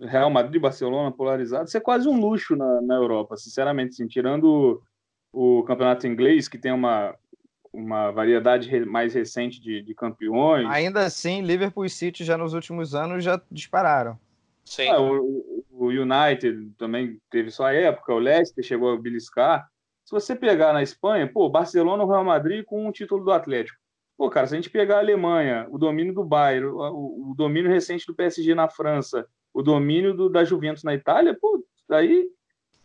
[0.00, 4.06] Real Madrid e Barcelona polarizado, isso é quase um luxo na, na Europa, sinceramente, assim,
[4.06, 4.82] tirando
[5.32, 7.14] o, o campeonato inglês, que tem uma,
[7.72, 10.68] uma variedade mais recente de, de, campeões.
[10.68, 14.18] Ainda assim, Liverpool e City já nos últimos anos já dispararam.
[14.64, 14.88] Sim.
[14.88, 19.68] Ah, o, o, United também teve sua época, o Leicester chegou a beliscar.
[20.04, 23.78] Se você pegar na Espanha, pô, Barcelona, o Real Madrid com um título do Atlético.
[24.20, 27.70] Pô, cara, se a gente pegar a Alemanha, o domínio do Bayern, o, o domínio
[27.70, 32.28] recente do PSG na França, o domínio do, da Juventus na Itália, pô, aí,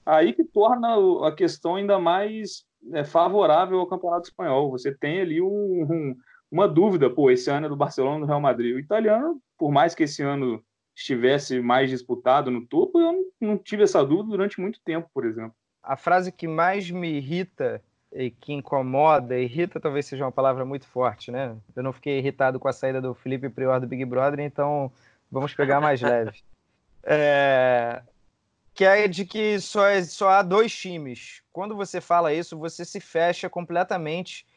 [0.06, 0.96] aí que torna
[1.28, 4.72] a questão ainda mais é, favorável ao Campeonato Espanhol.
[4.72, 6.16] Você tem ali um, um,
[6.50, 8.74] uma dúvida, pô, esse ano é do Barcelona do Real Madrid.
[8.74, 10.64] O italiano, por mais que esse ano
[10.96, 15.26] estivesse mais disputado no topo, eu não, não tive essa dúvida durante muito tempo, por
[15.26, 15.54] exemplo.
[15.84, 17.84] A frase que mais me irrita
[18.16, 21.54] e que incomoda, irrita talvez seja uma palavra muito forte, né?
[21.76, 24.90] Eu não fiquei irritado com a saída do Felipe Prior do Big Brother, então
[25.30, 26.42] vamos pegar mais leve.
[27.04, 28.02] É,
[28.74, 31.42] que é de que só, é, só há dois times.
[31.52, 34.48] Quando você fala isso, você se fecha completamente,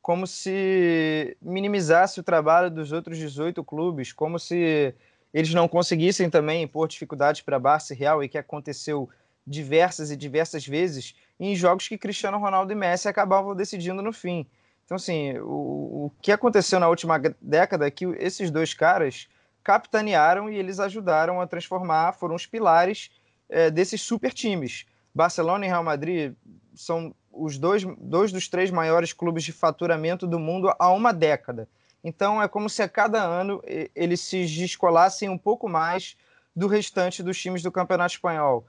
[0.00, 4.94] como se minimizasse o trabalho dos outros 18 clubes, como se
[5.34, 9.10] eles não conseguissem também impor dificuldades para Barça e Real, e que aconteceu
[9.48, 14.46] diversas e diversas vezes em jogos que Cristiano Ronaldo e Messi acabavam decidindo no fim.
[14.84, 19.28] Então, assim, o, o que aconteceu na última década é que esses dois caras
[19.62, 23.10] capitanearam e eles ajudaram a transformar, foram os pilares
[23.48, 24.86] é, desses super times.
[25.14, 26.34] Barcelona e Real Madrid
[26.74, 31.68] são os dois, dois dos três maiores clubes de faturamento do mundo há uma década.
[32.02, 33.62] Então é como se a cada ano
[33.94, 36.16] eles se descolassem um pouco mais
[36.54, 38.66] do restante dos times do Campeonato Espanhol.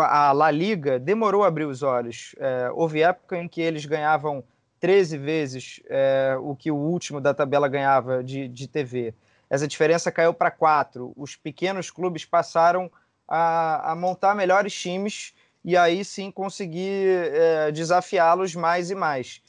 [0.00, 2.34] A La Liga demorou a abrir os olhos.
[2.38, 4.44] É, houve época em que eles ganhavam
[4.78, 9.14] 13 vezes é, o que o último da tabela ganhava de, de TV.
[9.50, 11.12] Essa diferença caiu para quatro.
[11.16, 12.90] Os pequenos clubes passaram
[13.26, 19.42] a, a montar melhores times e aí sim conseguir é, desafiá-los mais e mais.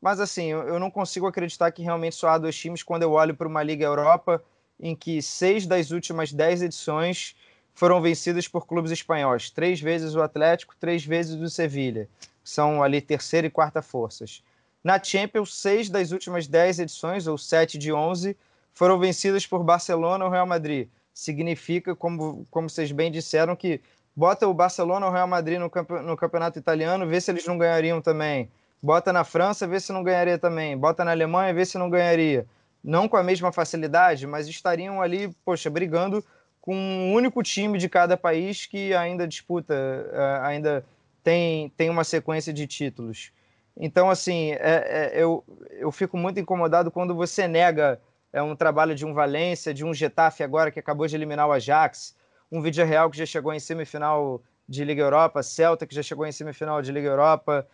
[0.00, 3.12] Mas assim, eu, eu não consigo acreditar que realmente só há dois times quando eu
[3.12, 4.42] olho para uma Liga Europa
[4.78, 7.36] em que seis das últimas dez edições
[7.74, 9.50] foram vencidas por clubes espanhóis.
[9.50, 12.08] Três vezes o Atlético, três vezes o Sevilha,
[12.42, 14.42] que são ali terceira e quarta forças.
[14.82, 18.36] Na Champions, seis das últimas dez edições, ou sete de onze,
[18.72, 20.88] foram vencidas por Barcelona ou Real Madrid
[21.20, 23.80] significa, como, como vocês bem disseram, que
[24.16, 27.46] bota o Barcelona ou o Real Madrid no, camp no campeonato italiano, vê se eles
[27.46, 28.50] não ganhariam também.
[28.82, 30.76] Bota na França, vê se não ganharia também.
[30.76, 32.46] Bota na Alemanha, vê se não ganharia.
[32.82, 36.24] Não com a mesma facilidade, mas estariam ali, poxa, brigando
[36.60, 40.84] com um único time de cada país que ainda disputa, uh, ainda
[41.22, 43.32] tem, tem uma sequência de títulos.
[43.76, 48.00] Então, assim, é, é, eu, eu fico muito incomodado quando você nega
[48.32, 51.52] é um trabalho de um Valência, de um Getafe agora que acabou de eliminar o
[51.52, 52.16] Ajax,
[52.50, 56.26] um Vídeo Real que já chegou em semifinal de Liga Europa, Celta que já chegou
[56.26, 57.66] em semifinal de Liga Europa,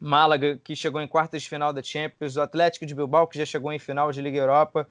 [0.00, 3.46] Málaga que chegou em quartas de final da Champions, o Atlético de Bilbao que já
[3.46, 4.88] chegou em final de Liga Europa.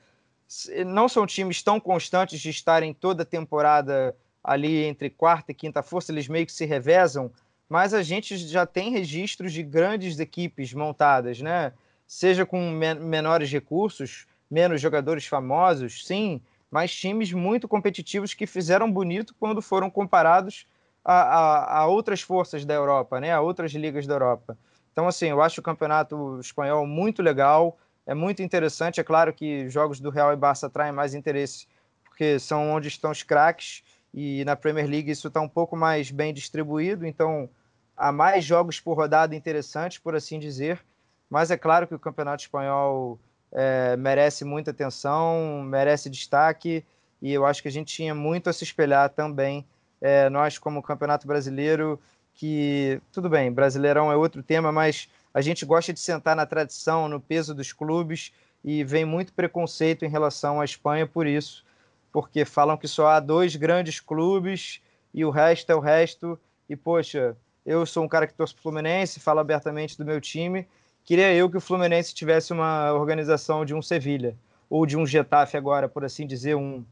[0.86, 6.12] Não são times tão constantes de estarem toda temporada ali entre quarta e quinta força,
[6.12, 7.32] eles meio que se revezam,
[7.70, 11.74] mas a gente já tem registros de grandes equipes montadas, né?
[12.08, 19.34] Seja com menores recursos, menos jogadores famosos, sim, mas times muito competitivos que fizeram bonito
[19.40, 20.66] quando foram comparados
[21.04, 24.58] a, a, a, outras forças da Europa, né, a outras ligas da Europa.
[24.92, 29.00] Então, assim, eu acho o campeonato espanhol muito legal, é muito interessante.
[29.00, 31.68] É claro que jogos do Real e Barça atraem mais interesse,
[32.04, 33.84] porque são onde estão os craques,
[34.14, 37.50] e na Premier League isso está um pouco mais bem distribuído, então
[37.96, 40.84] há mais jogos por rodada interessantes, por assim dizer.
[41.30, 43.18] Mas é claro que o campeonato espanhol
[43.52, 46.84] é, merece muita atenção, merece destaque,
[47.22, 49.66] e eu acho que a gente tinha muito a se espelhar também,
[50.02, 52.00] é, nós como Campeonato Brasileiro,
[52.34, 57.08] que, tudo bem, Brasileirão é outro tema, mas a gente gosta de sentar na tradição,
[57.08, 58.32] no peso dos clubes,
[58.64, 61.66] e vem muito preconceito em relação à Espanha por isso,
[62.12, 64.82] porque falam que só há dois grandes clubes
[65.14, 66.40] e o resto é o resto,
[66.70, 70.22] e poxa, eu sou um cara que torce para o Fluminense, falo abertamente do meu
[70.22, 70.68] time,
[71.04, 74.36] Queria eu que o Fluminense tivesse uma organização de um Sevilha,
[74.70, 76.86] ou de um Getafe agora, por assim dizer, um,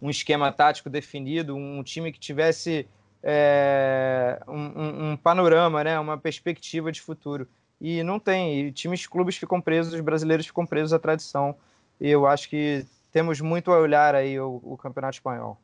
[0.00, 2.86] um esquema tático definido, um time que tivesse
[3.26, 7.48] é, um, um, panorama, né, uma perspectiva de futuro.
[7.80, 8.66] E não tem.
[8.66, 11.56] E times, clubes ficam presos, os brasileiros ficam presos à tradição.
[11.98, 15.58] E eu acho que temos muito a olhar aí o, o Campeonato Espanhol.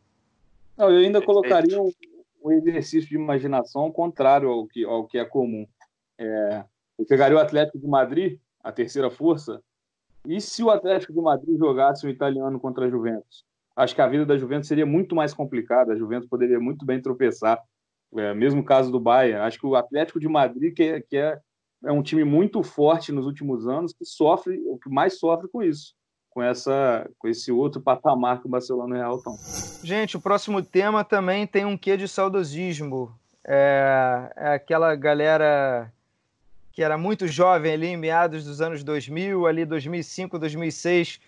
[0.77, 1.93] Não, eu ainda colocaria um,
[2.43, 5.67] um, exercício de imaginação contrário ao que, ao que é comum.
[6.19, 6.65] É,
[6.99, 9.63] eu pegaria o Atlético de Madrid, a terceira força,
[10.27, 13.45] e se o Atlético de Madrid jogasse o italiano contra a Juventus?
[13.83, 15.93] Acho que a vida da Juventus seria muito mais complicada.
[15.93, 17.59] A Juventus poderia muito bem tropeçar.
[18.17, 19.41] É, mesmo caso do Bayern.
[19.41, 21.39] Acho que o Atlético de Madrid, que é, que é
[21.85, 25.63] é um time muito forte nos últimos anos que sofre, o que mais sofre com
[25.63, 25.95] isso,
[26.29, 29.37] com essa, com esse outro patamar que o Barcelona e o Real estão.
[29.83, 33.15] Gente, o próximo tema também tem um quê de saudosismo.
[33.45, 35.91] É, é aquela galera
[36.73, 41.21] que era muito jovem ali em meados dos anos 2000, ali 2005, 2006,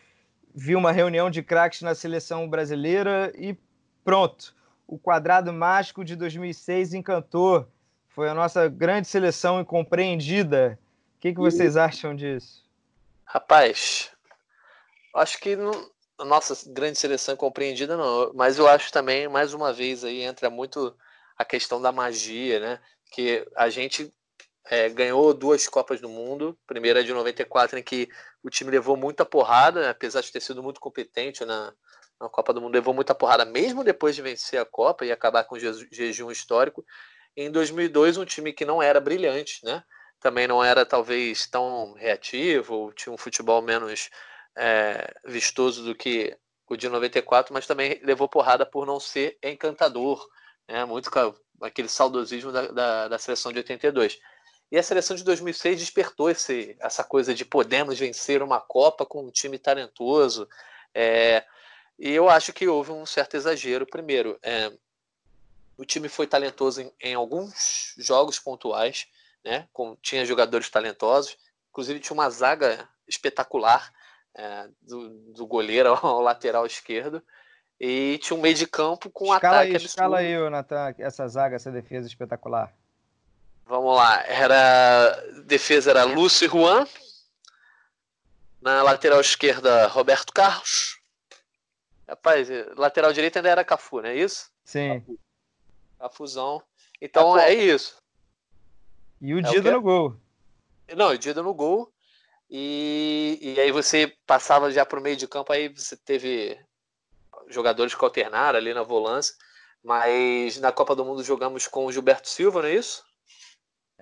[0.54, 3.56] viu uma reunião de craques na seleção brasileira e
[4.04, 4.54] pronto.
[4.86, 7.66] O quadrado mágico de 2006 encantou.
[8.08, 10.78] Foi a nossa grande seleção incompreendida.
[11.16, 12.62] O que, que vocês acham disso?
[13.24, 14.10] Rapaz,
[15.14, 15.72] acho que não,
[16.18, 20.50] a nossa grande seleção incompreendida não, mas eu acho também, mais uma vez, aí entra
[20.50, 20.94] muito
[21.36, 22.80] a questão da magia, né?
[23.10, 24.12] Que a gente
[24.70, 26.58] é, ganhou duas Copas do Mundo.
[26.66, 28.08] Primeira de 94, em que
[28.42, 29.88] o time levou muita porrada, né?
[29.90, 31.72] apesar de ter sido muito competente na,
[32.20, 35.44] na Copa do Mundo, levou muita porrada, mesmo depois de vencer a Copa e acabar
[35.44, 36.84] com o jejum histórico.
[37.36, 39.82] Em 2002, um time que não era brilhante, né?
[40.20, 44.08] Também não era talvez tão reativo, tinha um futebol menos
[44.56, 46.36] é, vistoso do que
[46.68, 50.24] o de 94, mas também levou porrada por não ser encantador,
[50.68, 50.84] né?
[50.84, 51.10] Muito
[51.60, 54.18] aquele saudosismo da, da, da seleção de 82.
[54.72, 59.26] E a seleção de 2006 despertou esse, essa coisa de podemos vencer uma Copa com
[59.26, 60.48] um time talentoso.
[60.94, 61.44] É,
[61.98, 63.84] e eu acho que houve um certo exagero.
[63.84, 64.72] Primeiro, é,
[65.76, 69.06] o time foi talentoso em, em, alguns jogos pontuais,
[69.44, 69.68] né?
[69.74, 71.36] Com, tinha jogadores talentosos,
[71.68, 73.92] inclusive tinha uma zaga espetacular
[74.34, 77.22] é, do, do, goleiro ao lateral esquerdo.
[77.78, 79.90] E tinha um meio de campo com um escala ataque aí, absurdo.
[79.90, 82.72] Escala aí, Natan, essa zaga, essa defesa espetacular.
[83.72, 85.12] Vamos lá, era
[85.46, 86.86] defesa era Lúcio e Juan.
[88.60, 91.00] Na lateral esquerda, Roberto Carlos.
[92.06, 94.50] Rapaz, lateral direito ainda era Cafu, não é isso?
[94.62, 95.02] Sim.
[95.98, 96.62] Cafuzão.
[97.00, 97.96] Então é isso.
[99.18, 100.20] E o é Dida o no gol.
[100.94, 101.90] Não, o Dida no gol.
[102.50, 106.62] E, e aí você passava já para o meio de campo, aí você teve
[107.48, 109.34] jogadores que alternaram ali na volância.
[109.82, 113.10] Mas na Copa do Mundo jogamos com o Gilberto Silva, não é isso?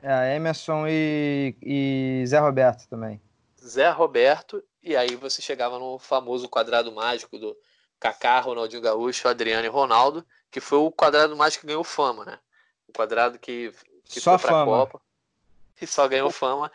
[0.03, 3.21] É, Emerson e, e Zé Roberto também.
[3.63, 7.57] Zé Roberto, e aí você chegava no famoso quadrado mágico do
[7.99, 12.39] Kaká, Ronaldinho Gaúcho, Adriano e Ronaldo, que foi o quadrado mágico que ganhou fama, né?
[12.89, 13.73] O quadrado que,
[14.05, 14.87] que só foi pra fama.
[14.87, 15.01] Copa
[15.81, 16.71] e só ganhou fama.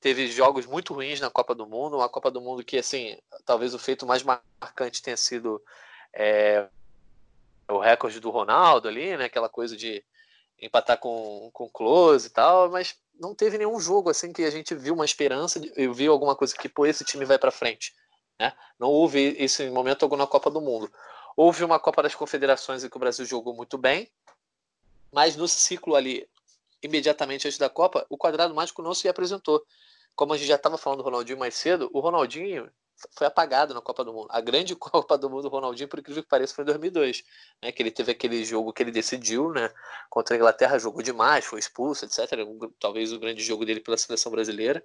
[0.00, 3.74] Teve jogos muito ruins na Copa do Mundo, uma Copa do Mundo que, assim, talvez
[3.74, 5.62] o feito mais marcante tenha sido
[6.12, 6.68] é,
[7.68, 9.24] o recorde do Ronaldo ali, né?
[9.24, 10.04] Aquela coisa de
[10.60, 14.74] empatar com, com close e tal, mas não teve nenhum jogo assim que a gente
[14.74, 17.94] viu uma esperança, eu vi alguma coisa que, pô, esse time vai para frente.
[18.38, 18.52] Né?
[18.78, 20.90] Não houve isso em momento algum na Copa do Mundo.
[21.36, 24.10] Houve uma Copa das Confederações em que o Brasil jogou muito bem,
[25.12, 26.28] mas no ciclo ali,
[26.82, 29.64] imediatamente antes da Copa, o quadrado mágico não se apresentou.
[30.14, 32.70] Como a gente já estava falando do Ronaldinho mais cedo, o Ronaldinho
[33.12, 34.28] foi apagado na Copa do Mundo.
[34.30, 37.24] A grande Copa do Mundo do Ronaldinho, por incrível que pareça, foi em 2002,
[37.62, 37.72] né?
[37.72, 39.70] Que ele teve aquele jogo que ele decidiu, né?
[40.10, 42.20] Contra a Inglaterra, jogou demais, foi expulso, etc.
[42.80, 44.84] Talvez o grande jogo dele pela seleção brasileira.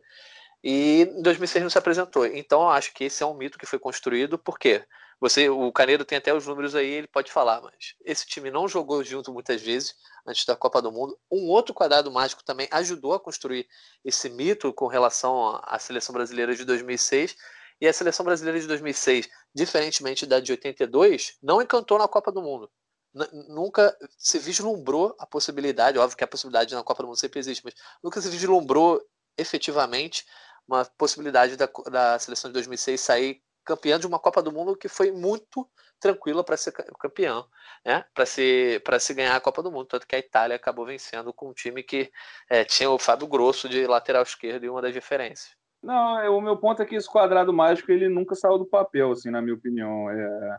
[0.63, 2.26] E em 2006 não se apresentou.
[2.26, 4.86] Então, acho que esse é um mito que foi construído, porque
[5.19, 8.67] você, o Caneiro tem até os números aí, ele pode falar, mas esse time não
[8.67, 9.95] jogou junto muitas vezes
[10.26, 11.17] antes da Copa do Mundo.
[11.32, 13.67] Um outro quadrado mágico também ajudou a construir
[14.04, 17.38] esse mito com relação à seleção brasileira de 2006
[17.79, 22.41] e a seleção brasileira de 2006, diferentemente da de 82, não encantou na Copa do
[22.41, 22.69] Mundo.
[23.13, 27.39] N nunca se vislumbrou a possibilidade, óbvio que a possibilidade na Copa do Mundo sempre
[27.39, 29.01] existe, mas nunca se vislumbrou
[29.38, 30.25] efetivamente
[30.67, 34.88] uma possibilidade da, da seleção de 2006 sair campeã de uma Copa do Mundo que
[34.88, 37.47] foi muito tranquila para ser campeão,
[37.86, 38.05] né?
[38.13, 41.49] Para se se ganhar a Copa do Mundo, tanto que a Itália acabou vencendo com
[41.49, 42.12] um time que
[42.49, 45.55] é, tinha o Fábio Grosso de lateral esquerdo e uma das referências.
[45.84, 49.12] Não, é, o meu ponto é que esse quadrado mágico ele nunca saiu do papel,
[49.12, 50.10] assim, na minha opinião.
[50.10, 50.58] É...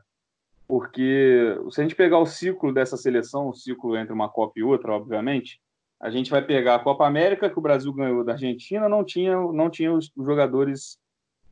[0.69, 4.63] Porque se a gente pegar o ciclo dessa seleção, o ciclo entre uma Copa e
[4.63, 5.61] outra, obviamente,
[6.01, 9.35] a gente vai pegar a Copa América, que o Brasil ganhou da Argentina, não tinha,
[9.35, 10.99] não tinha os jogadores,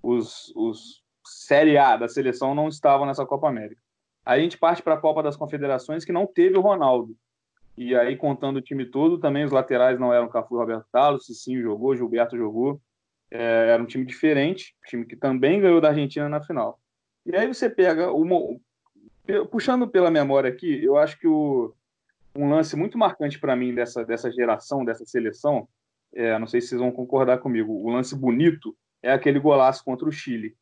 [0.03, 3.81] os, os Série A da seleção não estavam nessa Copa América.
[4.25, 7.17] Aí a gente parte para a Copa das Confederações, que não teve o Ronaldo.
[7.77, 11.63] E aí, contando o time todo, também os laterais não eram Cafu Roberto Carlos, Cicinho
[11.63, 12.81] jogou, Gilberto jogou.
[13.35, 16.79] É, era um time diferente, um time que também ganhou da Argentina na final.
[17.25, 18.37] E aí você pega, uma,
[19.51, 21.75] puxando pela memória aqui, eu acho que o,
[22.37, 25.67] um lance muito marcante para mim dessa, dessa geração, dessa seleção,
[26.15, 30.07] é, não sei se vocês vão concordar comigo, o lance bonito é aquele golaço contra
[30.07, 30.55] o Chile.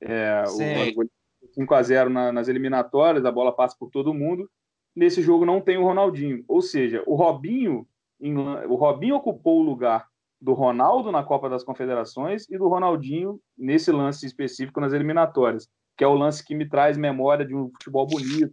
[0.00, 1.08] É, o,
[1.54, 4.48] 5 a 0 na, nas eliminatórias, a bola passa por todo mundo.
[4.94, 7.84] Nesse jogo não tem o Ronaldinho, ou seja, o Robinho,
[8.20, 10.06] em, o Robinho ocupou o lugar
[10.42, 16.02] do Ronaldo na Copa das Confederações e do Ronaldinho nesse lance específico nas eliminatórias, que
[16.02, 18.52] é o lance que me traz memória de um futebol bonito.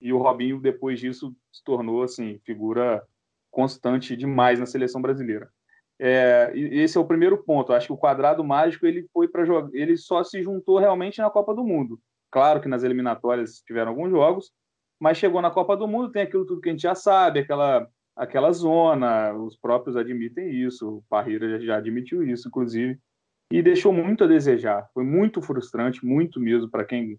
[0.00, 3.02] E o Robinho, depois disso, se tornou assim, figura
[3.50, 5.50] constante demais na seleção brasileira.
[5.98, 7.74] É, esse é o primeiro ponto.
[7.74, 11.28] Acho que o quadrado mágico ele foi para jogar, ele só se juntou realmente na
[11.28, 12.00] Copa do Mundo.
[12.30, 14.50] Claro que nas eliminatórias tiveram alguns jogos,
[14.98, 17.86] mas chegou na Copa do Mundo, tem aquilo tudo que a gente já sabe, aquela
[18.20, 23.00] aquela zona, os próprios admitem isso, o Parreira já, admitiu isso, inclusive,
[23.50, 24.90] e deixou muito a desejar.
[24.92, 27.18] Foi muito frustrante, muito mesmo para quem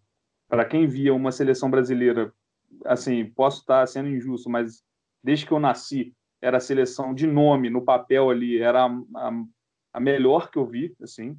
[0.69, 2.31] quem via uma seleção brasileira,
[2.85, 4.83] assim, posso estar sendo injusto, mas
[5.23, 9.43] desde que eu nasci era a seleção de nome no papel ali, era a, a,
[9.93, 11.35] a melhor que eu vi, assim.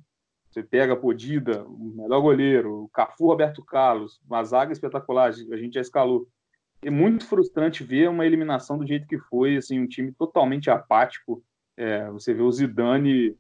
[0.51, 5.75] Você pega Podida, o melhor goleiro, o Cafu Roberto Carlos, uma zaga espetacular, a gente
[5.75, 6.27] já escalou
[6.83, 11.43] é muito frustrante ver uma eliminação do jeito que foi, assim, um time totalmente apático.
[11.77, 13.37] É, você vê o Zidane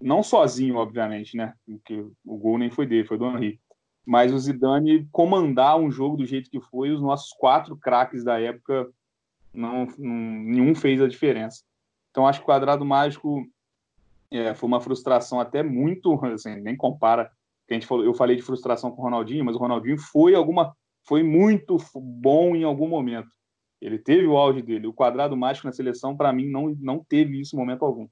[0.00, 1.54] não sozinho, obviamente, né?
[1.66, 3.60] Porque o gol nem foi dele, foi do Henry.
[4.04, 8.40] Mas o Zidane comandar um jogo do jeito que foi, os nossos quatro craques da
[8.40, 8.90] época
[9.52, 11.62] não, não, nenhum fez a diferença.
[12.10, 13.46] Então acho que o quadrado mágico
[14.30, 17.30] é, foi uma frustração até muito, assim, nem compara.
[17.68, 20.34] Que a gente falou, eu falei de frustração com o Ronaldinho, mas o Ronaldinho foi
[20.34, 23.30] alguma foi muito bom em algum momento.
[23.80, 24.86] Ele teve o auge dele.
[24.86, 28.08] O quadrado mágico na seleção, para mim, não, não teve isso em momento algum.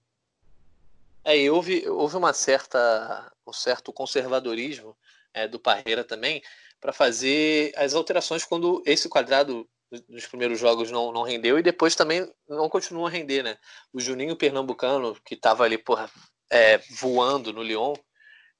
[1.24, 4.96] É, e houve, houve uma certa, um certo conservadorismo
[5.32, 6.42] é, do Parreira também
[6.80, 9.68] para fazer as alterações quando esse quadrado
[10.08, 13.58] nos primeiros jogos não, não rendeu e depois também não continua a render, né?
[13.92, 16.10] O Juninho Pernambucano, que estava ali porra,
[16.48, 17.94] é, voando no Lyon,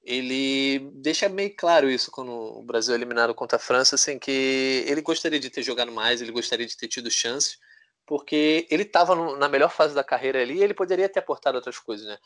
[0.02, 4.84] ele deixa meio claro isso quando o Brasil é eliminado contra a França, assim, que
[4.86, 7.58] ele gostaria de ter jogado mais, ele gostaria de ter tido chances,
[8.06, 11.78] porque ele estava na melhor fase da carreira ali e ele poderia ter aportado outras
[11.78, 12.18] coisas, né?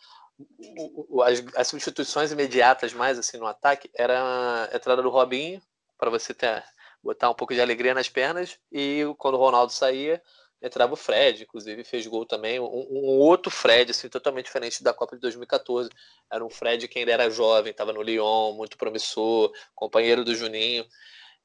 [1.24, 5.60] As, as substituições imediatas mais assim no ataque era a entrada do Robinho,
[5.98, 6.64] para você ter,
[7.02, 10.22] botar um pouco de alegria nas pernas, e quando o Ronaldo saía,
[10.64, 14.94] entrava o Fred, inclusive fez gol também, um, um, outro Fred, assim, totalmente diferente da
[14.94, 15.90] Copa de 2014.
[16.32, 20.86] Era um Fred que ainda era jovem, estava no Lyon, muito promissor, companheiro do Juninho.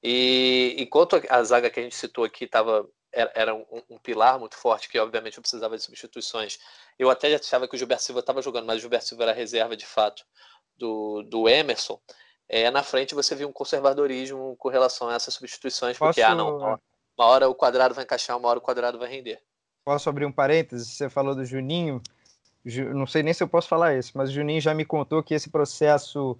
[0.02, 4.40] E enquanto a zaga que a gente citou aqui estava era, era um, um, pilar
[4.40, 6.58] muito forte, que obviamente eu precisava de substituições.
[6.98, 9.76] Eu até achava que o Gilberto Silva estava jogando, mas o Gilberto Silva era reserva
[9.76, 10.24] de fato
[10.78, 12.00] do, do Emerson.
[12.48, 16.32] É, na frente você viu um conservadorismo com relação a essas substituições, porque, Posso...
[16.32, 16.80] ah, não,
[17.20, 19.42] uma hora o quadrado vai encaixar, uma hora o quadrado vai render.
[19.84, 20.88] Posso abrir um parênteses?
[20.88, 22.02] Você falou do Juninho.
[22.96, 25.34] Não sei nem se eu posso falar isso, mas o Juninho já me contou que
[25.34, 26.38] esse processo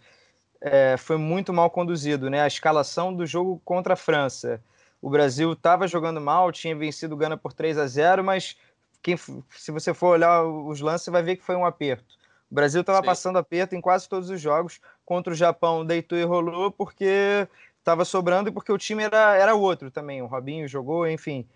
[0.62, 2.42] é, foi muito mal conduzido, né?
[2.42, 4.62] A escalação do jogo contra a França.
[5.02, 8.56] O Brasil estava jogando mal, tinha vencido o Gana por 3 a 0, mas
[9.02, 12.18] quem, se você for olhar os lances, vai ver que foi um aperto.
[12.50, 14.82] O Brasil estava passando aperto em quase todos os jogos.
[15.06, 17.48] Contra o Japão, deitou e rolou, porque
[17.90, 20.22] estava sobrando porque o time era, era outro também.
[20.22, 21.48] O Robinho jogou, enfim.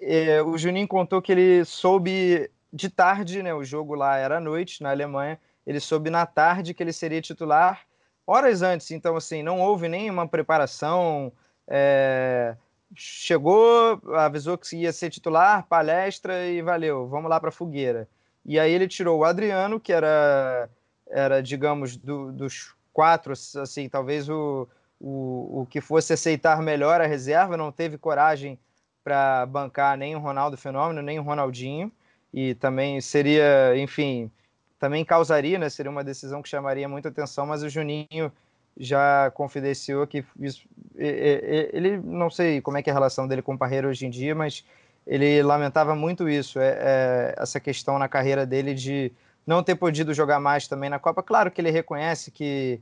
[0.00, 3.54] É, o Juninho contou que ele soube de tarde, né?
[3.54, 5.38] O jogo lá era à noite na Alemanha.
[5.66, 7.86] Ele soube na tarde que ele seria titular
[8.26, 8.90] horas antes.
[8.90, 11.32] Então, assim, não houve nenhuma preparação.
[11.68, 12.56] É,
[12.94, 18.08] chegou, avisou que ia ser titular, palestra e valeu, vamos lá para a fogueira.
[18.44, 20.68] E aí ele tirou o Adriano, que era,
[21.08, 24.68] era digamos, do, dos quatro, assim, talvez o,
[25.00, 28.58] o, o que fosse aceitar melhor a reserva, não teve coragem
[29.04, 31.92] para bancar nem o Ronaldo Fenômeno, nem o Ronaldinho,
[32.32, 34.30] e também seria, enfim,
[34.78, 38.32] também causaria, né, seria uma decisão que chamaria muita atenção, mas o Juninho
[38.78, 40.66] já confidenciou que isso,
[40.96, 44.10] ele, não sei como é que é a relação dele com o Parreira hoje em
[44.10, 44.64] dia, mas
[45.06, 49.12] ele lamentava muito isso, é, é, essa questão na carreira dele de
[49.46, 51.22] não ter podido jogar mais também na Copa.
[51.22, 52.80] Claro que ele reconhece que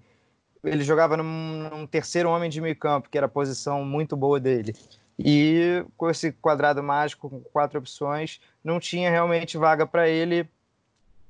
[0.65, 4.41] ele jogava num, num, terceiro homem de meio campo, que era a posição muito boa
[4.41, 4.75] dele.
[5.19, 10.49] E com esse quadrado mágico, com quatro opções, não tinha realmente vaga para ele,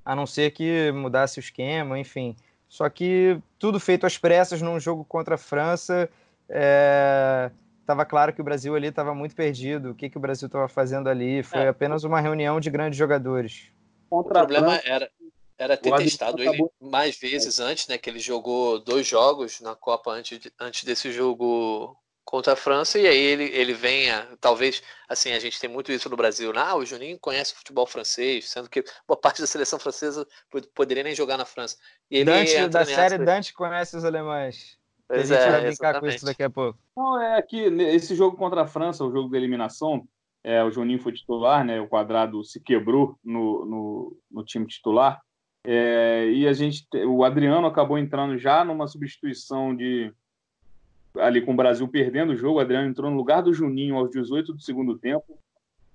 [0.05, 2.35] a não ser que mudasse o esquema, enfim.
[2.69, 6.09] Só que tudo feito às pressas num jogo contra a França,
[6.49, 8.05] estava é...
[8.05, 9.91] claro que o Brasil ali estava muito perdido.
[9.91, 11.43] O que, que o Brasil estava fazendo ali?
[11.43, 11.69] Foi é.
[11.69, 13.71] apenas uma reunião de grandes jogadores.
[14.11, 15.11] O problema era,
[15.59, 17.99] era ter testado ele mais vezes antes, né?
[17.99, 23.07] Que ele jogou dois jogos na Copa antes, antes desse jogo contra a França, e
[23.07, 26.61] aí ele, ele venha, talvez, assim, a gente tem muito isso no Brasil, né?
[26.61, 30.27] ah, o Juninho conhece o futebol francês, sendo que boa parte da seleção francesa
[30.75, 31.77] poderia nem jogar na França.
[32.11, 34.79] E ele Dante, da série Dante conhece os alemães.
[35.07, 36.01] Pois a gente é, vai brincar exatamente.
[36.01, 36.79] com isso daqui a pouco.
[36.97, 40.09] Não, é que esse jogo contra a França, o jogo da eliminação,
[40.43, 41.81] é, o Juninho foi titular, né?
[41.81, 45.21] O quadrado se quebrou no, no, no time titular.
[45.67, 50.13] É, e a gente, o Adriano acabou entrando já numa substituição de
[51.19, 52.59] ali com o Brasil perdendo o jogo.
[52.59, 55.39] O Adriano entrou no lugar do Juninho aos 18 do segundo tempo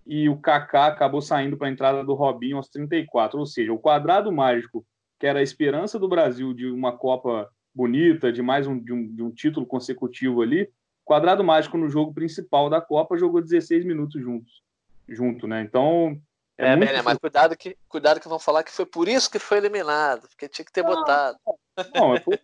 [0.07, 3.37] e o Kaká acabou saindo para a entrada do Robinho aos 34.
[3.37, 4.83] Ou seja, o quadrado mágico,
[5.19, 9.15] que era a esperança do Brasil de uma Copa bonita, de mais um, de um,
[9.15, 10.67] de um título consecutivo ali,
[11.05, 14.63] quadrado mágico no jogo principal da Copa jogou 16 minutos juntos,
[15.07, 15.61] junto, né?
[15.61, 16.19] Então.
[16.61, 19.57] É, é mas cuidado que, cuidado que vão falar que foi por isso que foi
[19.57, 21.37] eliminado, porque tinha que ter não, botado.
[21.95, 22.39] Não, foi,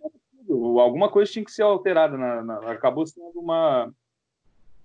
[0.81, 2.17] alguma coisa tinha que ser alterada.
[2.17, 3.91] Na, na, acabou sendo uma,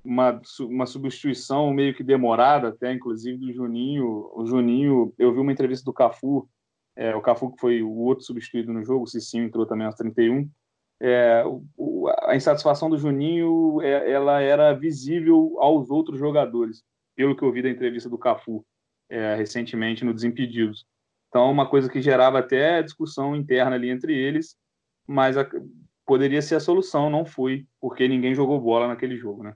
[0.04, 4.30] uma, uma substituição meio que demorada, até inclusive do Juninho.
[4.34, 6.48] O Juninho, eu vi uma entrevista do Cafu
[6.96, 9.94] é, o Cafu, que foi o outro substituído no jogo, o Cicinho entrou também aos
[9.94, 10.48] 31.
[11.00, 11.42] É,
[11.76, 16.82] o, a insatisfação do Juninho é, ela era visível aos outros jogadores,
[17.16, 18.64] pelo que eu vi da entrevista do Cafu
[19.10, 20.86] é, recentemente no Desimpedidos.
[21.28, 24.56] Então, uma coisa que gerava até discussão interna ali entre eles,
[25.06, 25.46] mas a,
[26.06, 29.54] poderia ser a solução, não foi, porque ninguém jogou bola naquele jogo, né?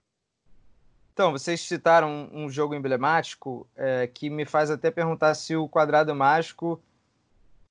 [1.13, 6.13] Então, vocês citaram um, jogo emblemático é, que me faz até perguntar se o quadrado
[6.13, 6.81] mágico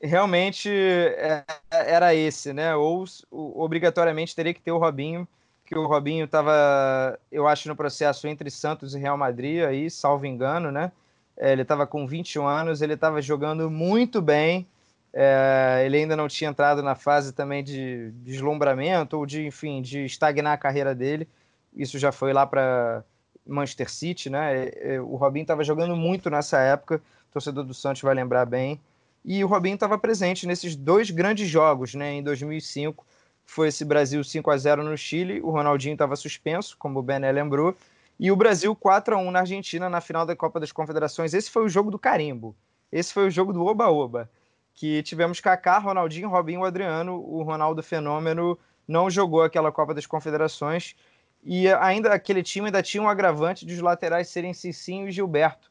[0.02, 2.74] realmente é, era esse, né?
[2.76, 5.28] Ou, obrigatoriamente teria que ter o Robinho,
[5.66, 10.26] que o Robinho estava, eu acho, no processo entre Santos e Real Madrid, aí, salvo
[10.26, 10.92] engano, né?
[11.38, 14.68] É, ele estava com 21 anos, ele estava jogando muito bem.
[15.14, 20.06] É, ele ainda não tinha entrado na fase também de deslumbramento ou de, enfim, de
[20.06, 21.28] estagnar a carreira dele.
[21.76, 23.04] Isso já foi lá para
[23.46, 24.66] Manchester City, né?
[24.66, 27.02] É, é, o Robinho estava jogando muito nessa época.
[27.30, 28.80] O torcedor do Santos vai lembrar bem.
[29.26, 32.14] E o Robinho estava presente nesses dois grandes jogos, né?
[32.14, 33.06] Em 2005
[33.46, 37.32] foi esse Brasil 5 a 0 no Chile, o Ronaldinho estava suspenso, como o Bené
[37.32, 37.76] lembrou,
[38.20, 41.34] e o Brasil 4 a 1 na Argentina na final da Copa das Confederações.
[41.34, 42.56] Esse foi o jogo do carimbo.
[42.92, 44.30] Esse foi o jogo do oba-oba,
[44.74, 48.58] que tivemos Kaká, Ronaldinho, Robinho, Adriano, o Ronaldo Fenômeno
[48.88, 50.96] não jogou aquela Copa das Confederações
[51.44, 55.70] e ainda aquele time ainda tinha um agravante de os laterais serem Cicinho e Gilberto,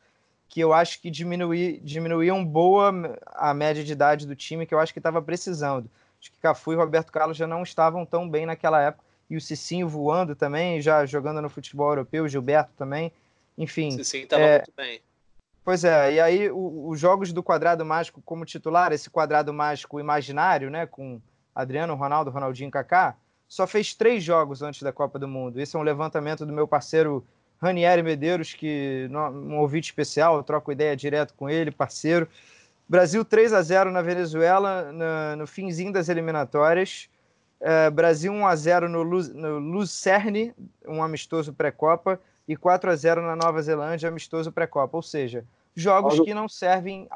[0.48, 2.92] que eu acho que diminui, diminuíam boa
[3.26, 5.90] a média de idade do time, que eu acho que estava precisando.
[6.20, 9.04] Acho que Cafu e Roberto Carlos já não estavam tão bem naquela época.
[9.32, 13.10] E o Cicinho voando também, já jogando no futebol europeu, Gilberto também.
[13.56, 13.90] Enfim.
[13.90, 14.56] Cicinho estava é...
[14.58, 15.00] muito bem.
[15.64, 20.68] Pois é, e aí os jogos do quadrado mágico como titular, esse quadrado mágico imaginário,
[20.68, 21.18] né, com
[21.54, 23.16] Adriano, Ronaldo, Ronaldinho, Kaká,
[23.48, 25.58] só fez três jogos antes da Copa do Mundo.
[25.58, 27.24] Esse é um levantamento do meu parceiro
[27.58, 32.28] Ranieri Medeiros, que um ouvinte especial, eu troco ideia direto com ele, parceiro.
[32.86, 37.08] Brasil 3 a 0 na Venezuela no, no finzinho das eliminatórias.
[37.64, 40.52] É, Brasil 1 a 0 no, Lu, no Lucerne,
[40.84, 44.96] um amistoso pré-copa, e 4 a 0 na Nova Zelândia, amistoso pré-copa.
[44.96, 47.08] Ou seja, jogos que não servem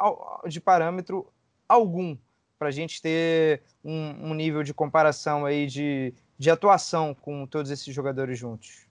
[0.46, 1.26] de parâmetro
[1.68, 2.16] algum
[2.56, 7.72] para a gente ter um, um, nível de comparação aí de, de atuação com todos
[7.72, 8.86] esses jogadores juntos.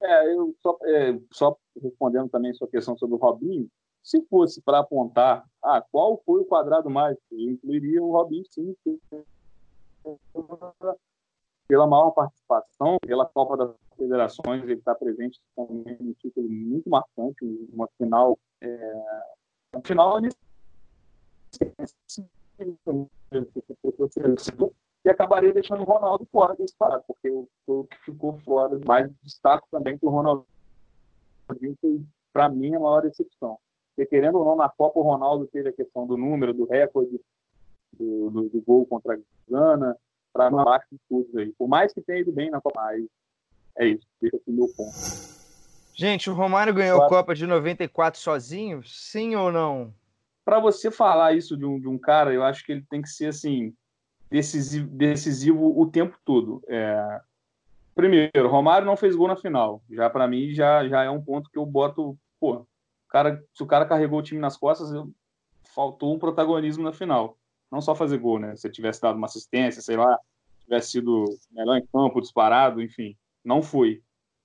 [0.00, 3.66] É, eu só, é, só respondendo também sua questão sobre o Robinho,
[4.02, 8.76] se fosse para apontar, ah, qual foi o quadrado mágico, incluiria o Robinho sim,
[11.68, 17.44] pela maior participação, pela Copa das Federações, ele está presente também um título muito marcante,
[17.72, 19.02] uma final, é,
[19.72, 20.20] uma final
[25.04, 29.66] e acabaria deixando o Ronaldo fora desse parado, porque o, que ficou fora, mais destaque
[29.70, 30.46] também que o Ronaldo
[32.32, 33.58] para mim, a maior decepção.
[33.94, 37.20] Porque, querendo ou não, na Copa o Ronaldo teve a questão do número, do recorde,
[37.98, 39.18] do, do, do gol contra a
[39.48, 39.96] Gana,
[40.32, 41.52] para baixo de tudo aí.
[41.58, 43.04] Por mais que tenha ido bem na Copa, mas
[43.76, 44.94] é isso, deixa aqui meu ponto.
[45.94, 48.82] Gente, o Romário ganhou a Copa de 94 sozinho?
[48.84, 49.94] Sim ou não?
[50.44, 53.08] Para você falar isso de um, de um cara, eu acho que ele tem que
[53.08, 53.74] ser assim
[54.30, 56.62] decisivo, decisivo o tempo todo.
[56.68, 57.20] É...
[57.94, 59.82] Primeiro, Romário não fez gol na final.
[59.90, 62.66] Já para mim já, já é um ponto que eu boto, pô,
[63.08, 65.10] cara, se o cara carregou o time nas costas, eu...
[65.74, 67.38] faltou um protagonismo na final.
[67.76, 68.56] Não só fazer gol, né?
[68.56, 70.18] Se tivesse dado uma assistência, sei lá,
[70.60, 73.14] tivesse sido melhor em campo, disparado, enfim,
[73.44, 74.02] não foi.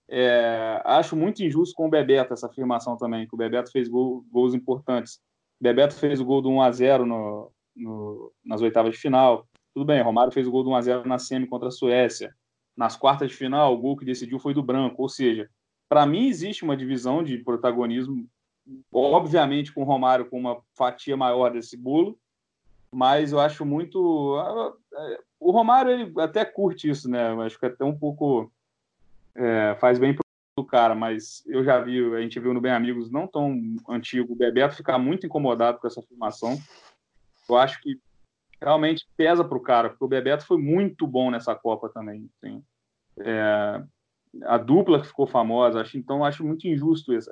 [0.10, 0.82] É...
[0.84, 4.54] acho muito injusto com o Bebeto essa afirmação também, que o Bebeto fez gol, gols
[4.54, 5.22] importantes.
[5.62, 9.48] O Bebeto fez o gol do 1 a 0 no, no, nas oitavas de final.
[9.74, 12.36] Tudo bem, Romário fez o gol do 1x0 na semi contra a Suécia.
[12.76, 15.02] Nas quartas de final, o gol que decidiu foi do Branco.
[15.02, 15.50] Ou seja,
[15.88, 18.28] para mim existe uma divisão de protagonismo,
[18.92, 22.20] obviamente com o Romário com uma fatia maior desse bolo,
[22.92, 24.00] mas eu acho muito.
[25.40, 27.32] O Romário ele até curte isso, né?
[27.32, 28.52] Eu acho que é até um pouco.
[29.34, 33.10] É, faz bem pro cara, mas eu já vi, a gente viu no Bem Amigos
[33.10, 36.58] não tão antigo, o Bebeto ficar muito incomodado com essa afirmação
[37.52, 38.00] eu acho que
[38.62, 42.30] realmente pesa para o cara, porque o Bebeto foi muito bom nessa Copa também.
[42.38, 42.64] Assim.
[43.20, 43.84] É,
[44.44, 47.32] a dupla que ficou famosa, acho, então acho muito injusto essa,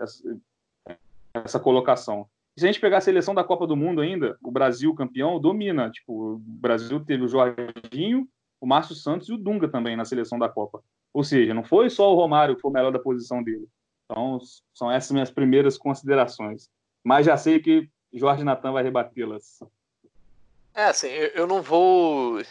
[1.33, 2.27] essa colocação.
[2.59, 5.89] Se a gente pegar a seleção da Copa do Mundo ainda, o Brasil campeão domina.
[5.89, 8.27] Tipo, o Brasil teve o Jorginho,
[8.59, 10.83] o Márcio Santos e o Dunga também na seleção da Copa.
[11.13, 13.67] Ou seja, não foi só o Romário que foi o melhor da posição dele.
[14.05, 14.39] Então,
[14.73, 16.69] são essas minhas primeiras considerações.
[17.03, 19.59] Mas já sei que Jorge Natan vai rebatê-las.
[20.73, 22.41] É, assim, eu não vou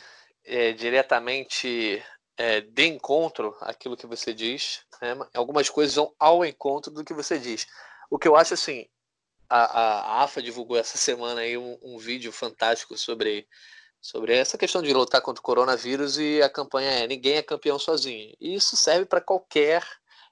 [0.44, 2.02] é, diretamente
[2.36, 4.84] é, de encontro àquilo que você diz.
[5.02, 5.16] Né?
[5.34, 7.66] Algumas coisas vão ao encontro do que você diz.
[8.10, 8.86] O que eu acho assim,
[9.48, 13.46] a, a, AFA divulgou essa semana aí um, um, vídeo fantástico sobre,
[14.00, 17.78] sobre essa questão de lutar contra o coronavírus e a campanha é ninguém é campeão
[17.78, 18.34] sozinho.
[18.40, 19.82] E isso serve para qualquer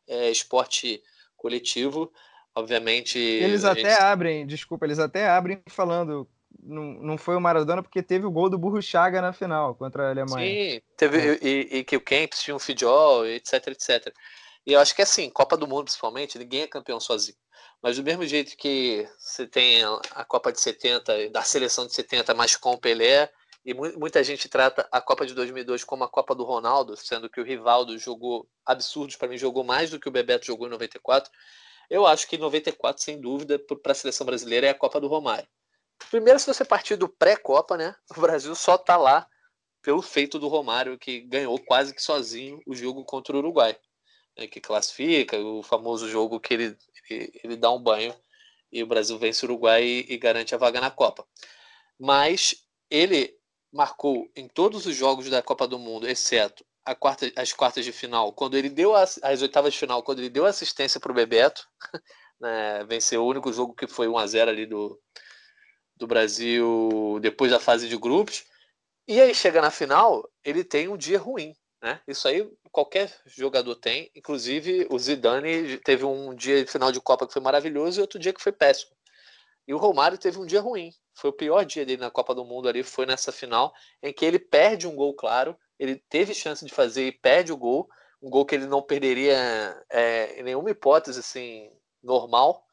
[0.06, 1.02] é, esporte
[1.36, 2.12] coletivo.
[2.54, 3.18] Obviamente.
[3.18, 4.02] Eles até gente...
[4.02, 6.26] abrem, desculpa, eles até abrem falando
[6.62, 10.08] não, não foi o Maradona porque teve o gol do Burro Chaga na final contra
[10.08, 10.74] a Alemanha.
[10.74, 11.38] Sim, teve, é.
[11.42, 14.12] e, e, que o Kempis tinha um Fidjol, etc, etc.
[14.66, 17.38] E eu acho que assim, Copa do Mundo principalmente, ninguém é campeão sozinho.
[17.82, 22.34] Mas do mesmo jeito que você tem a Copa de 70, da seleção de 70
[22.34, 23.30] mais com o Pelé,
[23.64, 27.40] e muita gente trata a Copa de 2002 como a Copa do Ronaldo, sendo que
[27.40, 31.30] o Rivaldo jogou absurdos para mim, jogou mais do que o Bebeto jogou em 94.
[31.90, 35.48] Eu acho que 94, sem dúvida, para a seleção brasileira é a Copa do Romário.
[36.10, 37.94] Primeiro, se você partir do pré-Copa, né?
[38.16, 39.26] O Brasil só tá lá
[39.82, 43.76] pelo feito do Romário, que ganhou quase que sozinho o jogo contra o Uruguai,
[44.36, 46.76] né, que classifica, o famoso jogo que ele,
[47.10, 48.14] ele, ele, dá um banho
[48.72, 51.26] e o Brasil vence o Uruguai e, e garante a vaga na Copa.
[51.98, 53.36] Mas ele
[53.72, 56.64] marcou em todos os jogos da Copa do Mundo, exceto
[56.94, 60.28] quarta, as quartas de final, quando ele deu as, as oitavas de final, quando ele
[60.28, 61.66] deu assistência para o Bebeto,
[62.40, 65.00] né, venceu o único jogo que foi 1 a 0 ali do,
[65.96, 68.44] do Brasil depois da fase de grupos.
[69.08, 71.54] E aí chega na final, ele tem um dia ruim,
[71.86, 72.00] né?
[72.08, 77.28] Isso aí qualquer jogador tem, inclusive o Zidane teve um dia de final de Copa
[77.28, 78.90] que foi maravilhoso e outro dia que foi péssimo.
[79.68, 80.90] E o Romário teve um dia ruim.
[81.14, 83.72] Foi o pior dia dele na Copa do Mundo ali, foi nessa final
[84.02, 87.56] em que ele perde um gol claro, ele teve chance de fazer e perde o
[87.56, 87.88] gol,
[88.20, 91.70] um gol que ele não perderia é, em nenhuma hipótese assim
[92.02, 92.65] normal,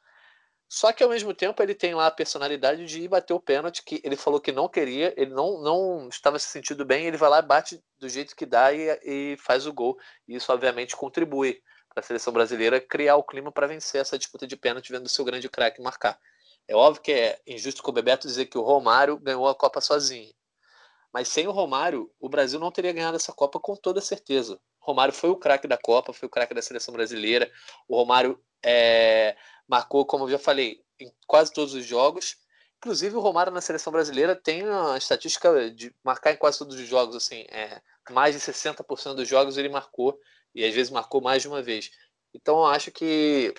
[0.74, 3.84] só que ao mesmo tempo ele tem lá a personalidade de ir bater o pênalti,
[3.84, 7.30] que ele falou que não queria, ele não, não estava se sentindo bem, ele vai
[7.30, 9.96] lá, bate do jeito que dá e, e faz o gol.
[10.28, 14.48] E isso obviamente contribui para a seleção brasileira criar o clima para vencer essa disputa
[14.48, 16.20] de pênalti, vendo seu grande craque marcar.
[16.68, 19.80] É óbvio que é injusto com o Bebeto dizer que o Romário ganhou a Copa
[19.80, 20.34] sozinho.
[21.14, 24.60] Mas sem o Romário, o Brasil não teria ganhado essa Copa com toda certeza.
[24.84, 27.50] Romário foi o craque da Copa, foi o craque da seleção brasileira.
[27.88, 29.36] O Romário é,
[29.68, 32.36] marcou, como eu já falei, em quase todos os jogos.
[32.78, 36.86] Inclusive, o Romário na seleção brasileira tem a estatística de marcar em quase todos os
[36.86, 37.16] jogos.
[37.16, 37.82] Assim, é,
[38.12, 40.20] mais de 60% dos jogos ele marcou,
[40.54, 41.90] e às vezes marcou mais de uma vez.
[42.34, 43.54] Então, eu acho que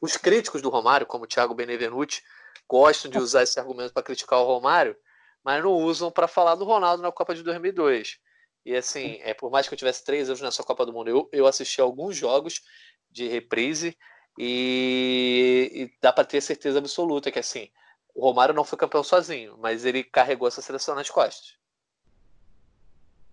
[0.00, 2.22] os críticos do Romário, como o Thiago Benevenuti,
[2.68, 4.96] gostam de usar esse argumento para criticar o Romário,
[5.42, 8.18] mas não usam para falar do Ronaldo na Copa de 2002.
[8.64, 11.28] E assim, é, por mais que eu tivesse três anos nessa Copa do Mundo, eu,
[11.32, 12.62] eu assisti alguns jogos
[13.10, 13.96] de reprise
[14.38, 17.68] e, e dá para ter certeza absoluta que assim,
[18.14, 21.56] o Romário não foi campeão sozinho, mas ele carregou essa seleção nas costas.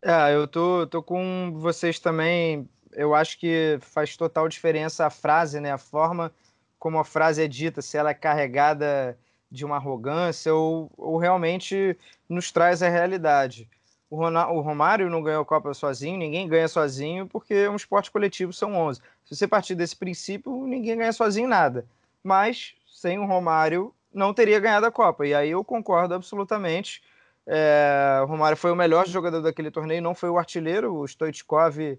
[0.01, 2.67] É, eu tô, tô com vocês também.
[2.93, 5.71] Eu acho que faz total diferença a frase, né?
[5.71, 6.33] A forma
[6.79, 9.17] como a frase é dita, se ela é carregada
[9.51, 13.69] de uma arrogância ou, ou realmente nos traz a realidade.
[14.09, 18.51] O, o Romário não ganhou a Copa sozinho, ninguém ganha sozinho, porque um esporte coletivo
[18.51, 19.01] são 11.
[19.23, 21.85] Se você partir desse princípio, ninguém ganha sozinho nada.
[22.23, 25.25] Mas sem o Romário, não teria ganhado a Copa.
[25.25, 27.01] E aí eu concordo absolutamente.
[27.47, 30.93] É, o Romário foi o melhor jogador daquele torneio, não foi o artilheiro.
[30.95, 31.97] O Stoichkov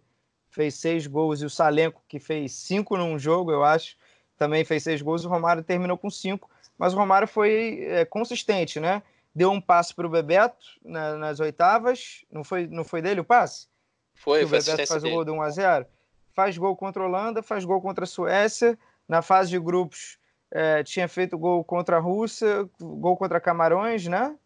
[0.51, 3.97] fez seis gols e o Salenko, que fez cinco num jogo, eu acho,
[4.37, 5.25] também fez seis gols.
[5.25, 6.51] O Romário terminou com cinco.
[6.77, 9.03] Mas o Romário foi é, consistente, né?
[9.35, 12.25] Deu um passe para o Bebeto na, nas oitavas.
[12.31, 13.69] Não foi, não foi dele o passe?
[14.15, 15.15] Foi, o Bebeto faz dele.
[15.15, 15.87] o gol de 1 a 0
[16.33, 18.79] Faz gol contra a Holanda, faz gol contra a Suécia.
[19.09, 20.19] Na fase de grupos,
[20.51, 24.37] é, tinha feito gol contra a Rússia, gol contra Camarões, né?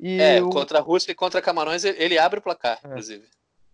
[0.00, 0.48] E é, o...
[0.48, 2.88] contra a Rússia e contra Camarões ele abre o placar, é.
[2.88, 3.26] inclusive.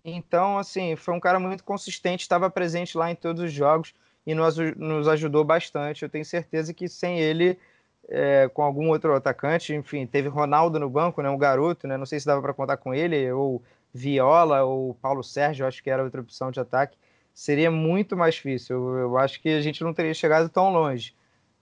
[0.05, 3.95] Então, assim, foi um cara muito consistente, estava presente lá em todos os jogos
[4.27, 6.03] e nos, nos ajudou bastante.
[6.03, 7.59] Eu tenho certeza que sem ele
[8.09, 9.75] é, com algum outro atacante.
[9.75, 12.77] Enfim, teve Ronaldo no banco, né, um garoto, né, não sei se dava para contar
[12.77, 16.97] com ele, ou Viola, ou Paulo Sérgio, acho que era outra opção de ataque.
[17.35, 18.77] Seria muito mais difícil.
[18.77, 21.15] Eu, eu, acho que a gente não teria chegado tão longe.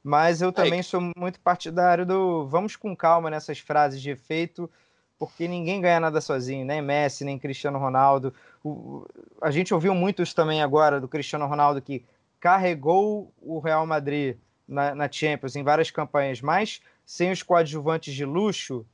[0.02, 4.70] Mas eu também sou muito partidário do vamos com calma nessas frases de efeito,
[5.18, 8.32] porque ninguém ganha nada sozinho, nem Messi, nem Cristiano Ronaldo.
[8.64, 9.06] O,
[9.42, 12.04] a gente ouviu muito isso também agora do Cristiano Ronaldo, que
[12.40, 14.36] carregou o Real Madrid
[14.68, 18.84] na, na Champions em várias campanhas, mas sem os coadjuvantes de luxo,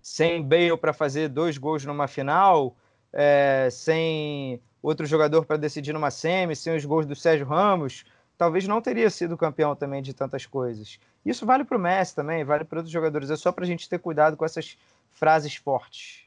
[0.00, 2.76] sem Bale para fazer dois gols numa final,
[3.12, 8.04] é, sem outro jogador para decidir numa semi, sem os gols do Sérgio Ramos,
[8.38, 10.98] talvez não teria sido campeão também de tantas coisas.
[11.24, 13.30] Isso vale para o Messi também, vale para outros jogadores.
[13.30, 14.76] É só para a gente ter cuidado com essas
[15.12, 16.24] frases fortes.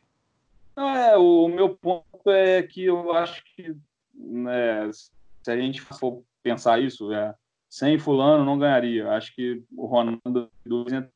[0.78, 3.76] É, o meu ponto é que eu acho que
[4.14, 7.34] né, se a gente for pensar isso, é,
[7.76, 9.12] sem fulano não ganharia.
[9.12, 10.50] Acho que o Ronaldo
[10.88, 11.12] entra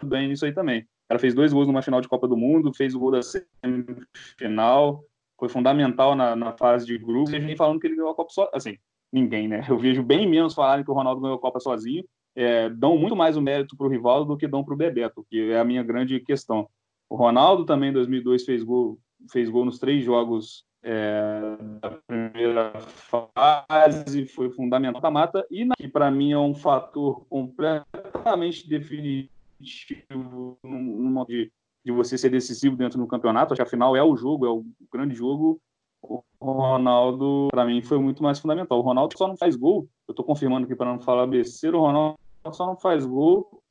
[0.00, 0.82] bem nisso aí também.
[0.82, 3.20] O cara fez dois gols numa final de Copa do Mundo, fez o gol da
[3.20, 5.04] semifinal,
[5.36, 8.30] foi fundamental na, na fase de grupo, e gente falando que ele ganhou a Copa
[8.32, 8.78] só, assim,
[9.12, 9.66] ninguém, né?
[9.68, 12.04] Eu vejo bem menos falarem que o Ronaldo ganhou a Copa sozinho,
[12.36, 15.26] é, dão muito mais o mérito para o Rivaldo do que dão para o Bebeto,
[15.28, 16.68] que é a minha grande questão.
[17.10, 19.00] O Ronaldo também, em 2002, fez gol,
[19.32, 25.88] fez gol nos três jogos é, da primeira fase, foi fundamental da mata, e que
[25.88, 31.50] para mim é um fator completamente definitivo no de,
[31.84, 33.54] de você ser decisivo dentro do campeonato.
[33.54, 35.58] Acho que afinal é o jogo, é o grande jogo.
[36.02, 38.78] O Ronaldo, para mim, foi muito mais fundamental.
[38.78, 41.80] O Ronaldo só não faz gol, eu estou confirmando aqui para não falar besteira, o
[41.80, 42.18] Ronaldo
[42.52, 43.63] só não faz gol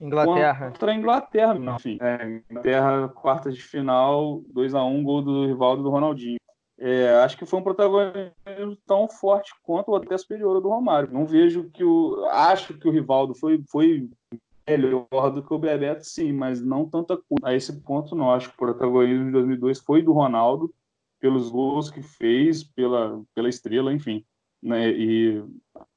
[0.00, 0.70] Inglaterra.
[0.70, 1.98] Contra a Inglaterra, não, enfim.
[2.00, 6.38] É, Inglaterra, quartas de final, 2 a 1 gol do Rivaldo do Ronaldinho.
[6.78, 11.12] É, acho que foi um protagonismo tão forte quanto ou até superior do Romário.
[11.12, 12.24] Não vejo que o.
[12.30, 14.08] Acho que o Rivaldo foi, foi
[14.68, 17.46] melhor do que o Bebeto, sim, mas não tanta coisa.
[17.46, 18.32] A esse ponto, não.
[18.32, 20.74] Acho que o protagonismo de 2002 foi do Ronaldo,
[21.20, 24.24] pelos gols que fez, pela, pela estrela, enfim.
[24.60, 24.90] Né?
[24.90, 25.44] E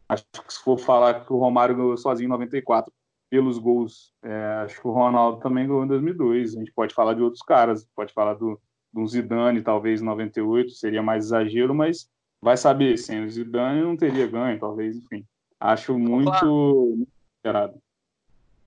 [0.08, 2.94] acho que se for falar que o Romário ganhou sozinho em 94
[3.30, 4.14] pelos gols.
[4.24, 6.56] É, acho que o Ronaldo também ganhou em 2002.
[6.56, 8.60] A gente pode falar de outros caras, pode falar do,
[8.94, 12.10] do Zidane, talvez em 98, seria mais exagero, mas
[12.42, 15.26] vai saber, sem o Zidane não teria ganho, talvez, enfim.
[15.60, 17.06] Acho muito,
[17.38, 17.82] esperado.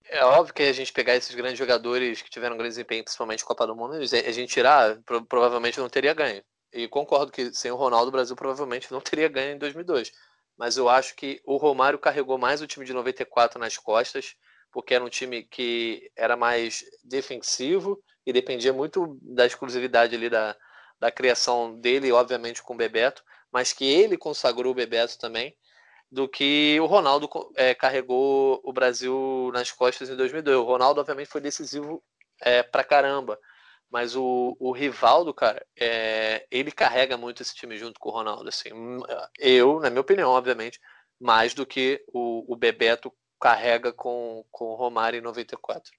[0.05, 3.67] É óbvio que a gente pegar esses grandes jogadores que tiveram grande desempenho, principalmente Copa
[3.67, 4.99] do Mundo, a gente tirar,
[5.29, 6.43] provavelmente não teria ganho.
[6.73, 10.13] E concordo que sem o Ronaldo, o Brasil provavelmente não teria ganho em 2002.
[10.59, 14.35] Mas eu acho que o Romário carregou mais o time de 94 nas costas
[14.71, 20.57] porque era um time que era mais defensivo e dependia muito da exclusividade ali da,
[20.99, 25.57] da criação dele, obviamente com o Bebeto, mas que ele consagrou o Bebeto também,
[26.11, 30.57] do que o Ronaldo é, carregou o Brasil nas costas em 2002.
[30.57, 32.03] O Ronaldo, obviamente, foi decisivo
[32.41, 33.39] é, pra caramba,
[33.91, 38.49] mas o, o Rivaldo, cara, é, ele carrega muito esse time junto com o Ronaldo.
[38.49, 38.71] Assim,
[39.39, 40.81] eu, na minha opinião, obviamente,
[41.21, 45.91] mais do que o, o Bebeto carrega com, com o Romário em 94.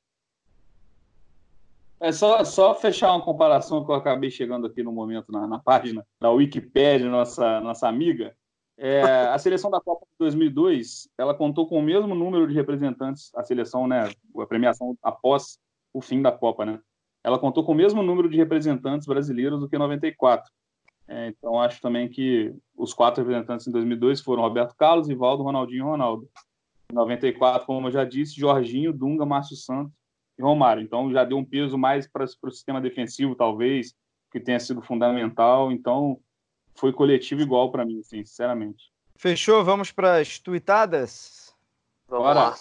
[2.00, 5.60] É só, só fechar uma comparação que eu acabei chegando aqui no momento na, na
[5.60, 8.36] página da Wikipédia, nossa, nossa amiga.
[8.78, 13.32] É, a seleção da Copa de 2002, ela contou com o mesmo número de representantes,
[13.36, 15.60] a seleção, né, a premiação após
[15.94, 16.80] o fim da Copa, né?
[17.24, 20.52] Ela contou com o mesmo número de representantes brasileiros do que 94.
[21.08, 25.86] É, então acho também que os quatro representantes em 2002 foram Roberto Carlos, Ivaldo, Ronaldinho
[25.86, 26.28] e Ronaldo.
[26.92, 29.94] 94, como eu já disse, Jorginho, Dunga, Márcio Santos
[30.38, 30.84] e Romário.
[30.84, 33.96] Então já deu um peso mais para o sistema defensivo, talvez,
[34.32, 35.72] que tenha sido fundamental.
[35.72, 36.20] Então
[36.76, 38.92] foi coletivo igual para mim, assim, sinceramente.
[39.16, 39.64] Fechou?
[39.64, 41.54] Vamos para as tuitadas?
[42.08, 42.40] Vamos Bora.
[42.40, 42.56] lá.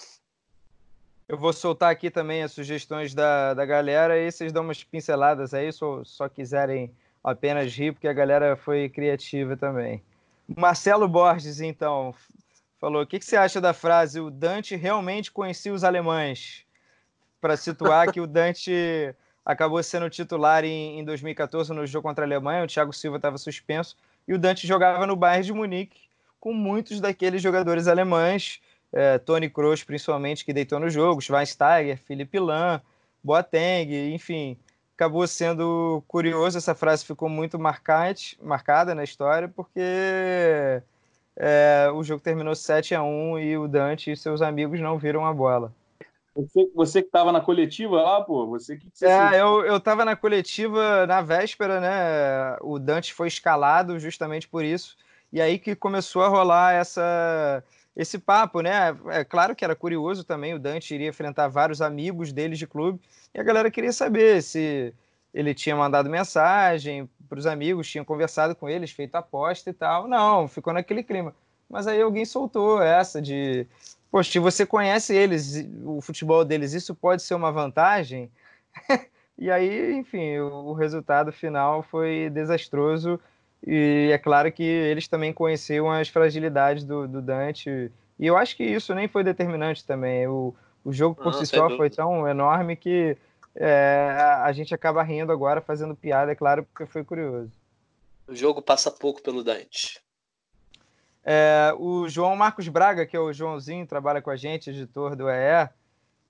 [1.26, 5.55] Eu vou soltar aqui também as sugestões da, da galera e vocês dão umas pinceladas
[5.55, 10.03] aí, se só quiserem apenas rir, porque a galera foi criativa também.
[10.57, 12.12] Marcelo Borges, então,
[12.81, 16.64] falou: o que, que você acha da frase o Dante realmente conhecia os alemães?
[17.41, 19.14] Para situar que o Dante
[19.45, 23.39] acabou sendo titular em, em 2014 no jogo contra a Alemanha, o Thiago Silva estava
[23.39, 26.01] suspenso, e o Dante jogava no Bayern de Munique
[26.39, 28.61] com muitos daqueles jogadores alemães,
[28.93, 32.81] é, Tony Kroos principalmente, que deitou no jogo, Schweinsteiger, Felipe Lahm,
[33.22, 34.57] Boateng, enfim.
[34.95, 40.83] Acabou sendo curioso, essa frase ficou muito marcante, marcada na história, porque
[41.43, 45.24] é, o jogo terminou 7 a 1 e o Dante e seus amigos não viram
[45.24, 45.72] a bola.
[46.36, 48.86] Você, você que estava na coletiva lá, pô, você que.
[48.93, 52.59] Você é, eu, eu tava na coletiva na véspera, né?
[52.61, 54.99] O Dante foi escalado justamente por isso.
[55.32, 57.64] E aí que começou a rolar essa,
[57.97, 58.95] esse papo, né?
[59.09, 63.01] É claro que era curioso também, o Dante iria enfrentar vários amigos deles de clube,
[63.34, 64.93] e a galera queria saber se
[65.33, 70.09] ele tinha mandado mensagem para os amigos, tinha conversado com eles, feito aposta e tal.
[70.09, 71.35] Não, ficou naquele clima.
[71.68, 73.66] Mas aí alguém soltou essa de
[74.11, 78.31] poxa, se você conhece eles, o futebol deles, isso pode ser uma vantagem.
[79.39, 83.20] e aí, enfim, o, o resultado final foi desastroso.
[83.64, 87.93] E é claro que eles também conheciam as fragilidades do, do Dante.
[88.18, 90.26] E eu acho que isso nem foi determinante também.
[90.26, 90.55] O,
[90.85, 91.76] o jogo por Não, si só dúvida.
[91.76, 93.16] foi tão enorme que
[93.55, 97.51] é, a gente acaba rindo agora, fazendo piada, é claro, porque foi curioso.
[98.26, 100.01] O jogo passa pouco pelo Dante.
[101.24, 105.28] É, o João Marcos Braga, que é o Joãozinho, trabalha com a gente, editor do
[105.28, 105.68] EE,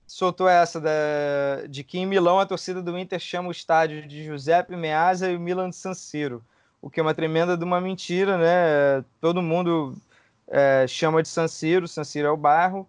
[0.05, 4.23] soltou essa da, de que em Milão a torcida do Inter chama o estádio de
[4.23, 6.43] Giuseppe Meazza e o Milan de San Siro,
[6.81, 9.05] o que é uma tremenda de uma mentira, né?
[9.21, 9.95] Todo mundo
[10.47, 12.85] é, chama de San Siro, San Siro é o bairro,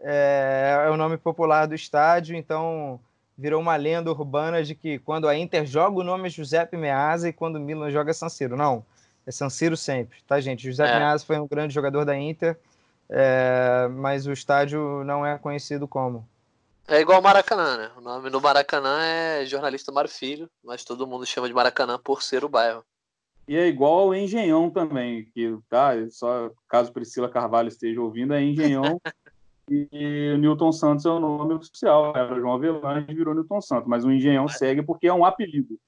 [0.00, 2.98] é, é o nome popular do estádio, então
[3.36, 7.28] virou uma lenda urbana de que quando a Inter joga o nome é Giuseppe Meazza
[7.28, 8.56] e quando o Milan joga é San Siro.
[8.56, 8.84] Não,
[9.26, 10.62] é San Siro sempre, tá, gente?
[10.62, 10.98] Giuseppe é.
[10.98, 12.58] Meazza foi um grande jogador da Inter,
[13.08, 16.26] é, mas o estádio não é conhecido como.
[16.86, 17.90] É igual Maracanã, né?
[17.96, 22.22] O nome do Maracanã é jornalista Mário Filho, mas todo mundo chama de Maracanã por
[22.22, 22.84] ser o bairro.
[23.48, 28.42] E é igual ao Engenhão também, que tá, só caso Priscila Carvalho esteja ouvindo, é
[28.42, 29.00] Engenhão
[29.68, 32.12] e o Newton Santos é o nome oficial.
[32.16, 34.58] Era João Avelange e virou Newton Santos, mas o Engenhão mas...
[34.58, 35.78] segue porque é um apelido.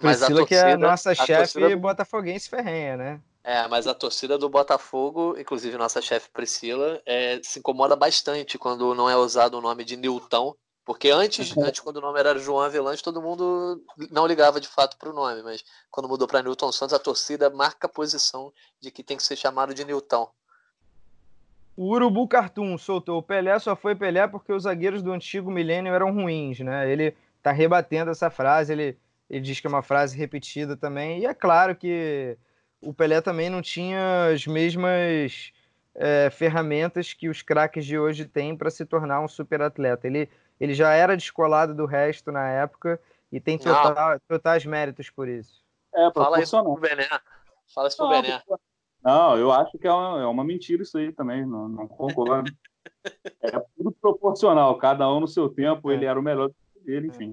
[0.00, 1.76] Mas Priscila, torcida, que é a nossa a chefe torcida...
[1.76, 3.20] botafoguense ferrenha, né?
[3.42, 8.94] É, mas a torcida do Botafogo, inclusive nossa chefe Priscila, é, se incomoda bastante quando
[8.94, 10.54] não é usado o nome de Newton,
[10.84, 11.64] porque antes, uhum.
[11.64, 15.14] antes quando o nome era João Avelange, todo mundo não ligava de fato para o
[15.14, 19.16] nome, mas quando mudou para Newton Santos, a torcida marca a posição de que tem
[19.16, 20.30] que ser chamado de Newton.
[21.78, 23.18] O Urubu Cartoon soltou.
[23.18, 26.90] O Pelé só foi Pelé porque os zagueiros do antigo milênio eram ruins, né?
[26.90, 28.98] Ele tá rebatendo essa frase, ele,
[29.30, 31.20] ele diz que é uma frase repetida também.
[31.20, 32.36] E é claro que
[32.80, 35.52] o Pelé também não tinha as mesmas
[35.94, 40.08] é, ferramentas que os craques de hoje têm para se tornar um super atleta.
[40.08, 43.00] Ele, ele já era descolado do resto na época
[43.30, 45.62] e tem total, totais méritos por isso.
[45.94, 47.08] É, Fala isso pro Bené.
[47.72, 48.42] Fala isso pro Bené.
[49.02, 52.50] Não, eu acho que é uma, é uma mentira isso aí também, não, não concordo.
[53.42, 55.94] é tudo proporcional, cada um no seu tempo, é.
[55.94, 56.50] ele era o melhor
[56.84, 57.32] dele, enfim.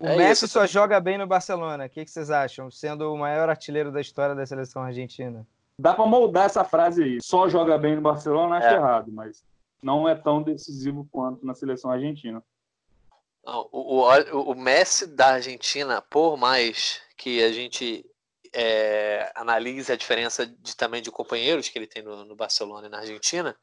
[0.00, 0.54] O é Messi isso.
[0.54, 1.86] só joga bem no Barcelona.
[1.86, 2.70] O que, que, vocês acham?
[2.70, 5.46] Sendo o maior artilheiro da história da seleção argentina.
[5.78, 7.18] Dá para moldar essa frase aí.
[7.22, 8.74] Só joga bem no Barcelona, acho é.
[8.74, 9.44] errado, mas
[9.82, 12.42] não é tão decisivo quanto na seleção argentina.
[13.44, 18.04] Não, o, o, o Messi da Argentina, por mais que a gente
[18.54, 22.90] é, analise a diferença de também de companheiros que ele tem no, no Barcelona e
[22.90, 23.56] na Argentina,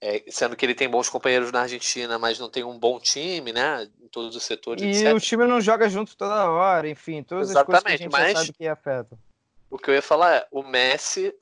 [0.00, 3.52] é, sendo que ele tem bons companheiros na Argentina, mas não tem um bom time,
[3.52, 3.88] né?
[4.00, 4.82] Em todos os setores.
[4.82, 5.14] E etc.
[5.14, 8.34] o time não joga junto toda hora, enfim, todas Exatamente, as coisas que a gente
[8.36, 9.18] mas sabe que afetam.
[9.70, 11.34] O que eu ia falar é, o Messi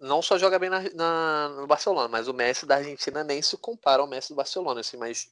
[0.00, 3.56] não só joga bem na, na, no Barcelona, mas o Messi da Argentina nem se
[3.56, 5.30] compara ao Messi do Barcelona, assim, mas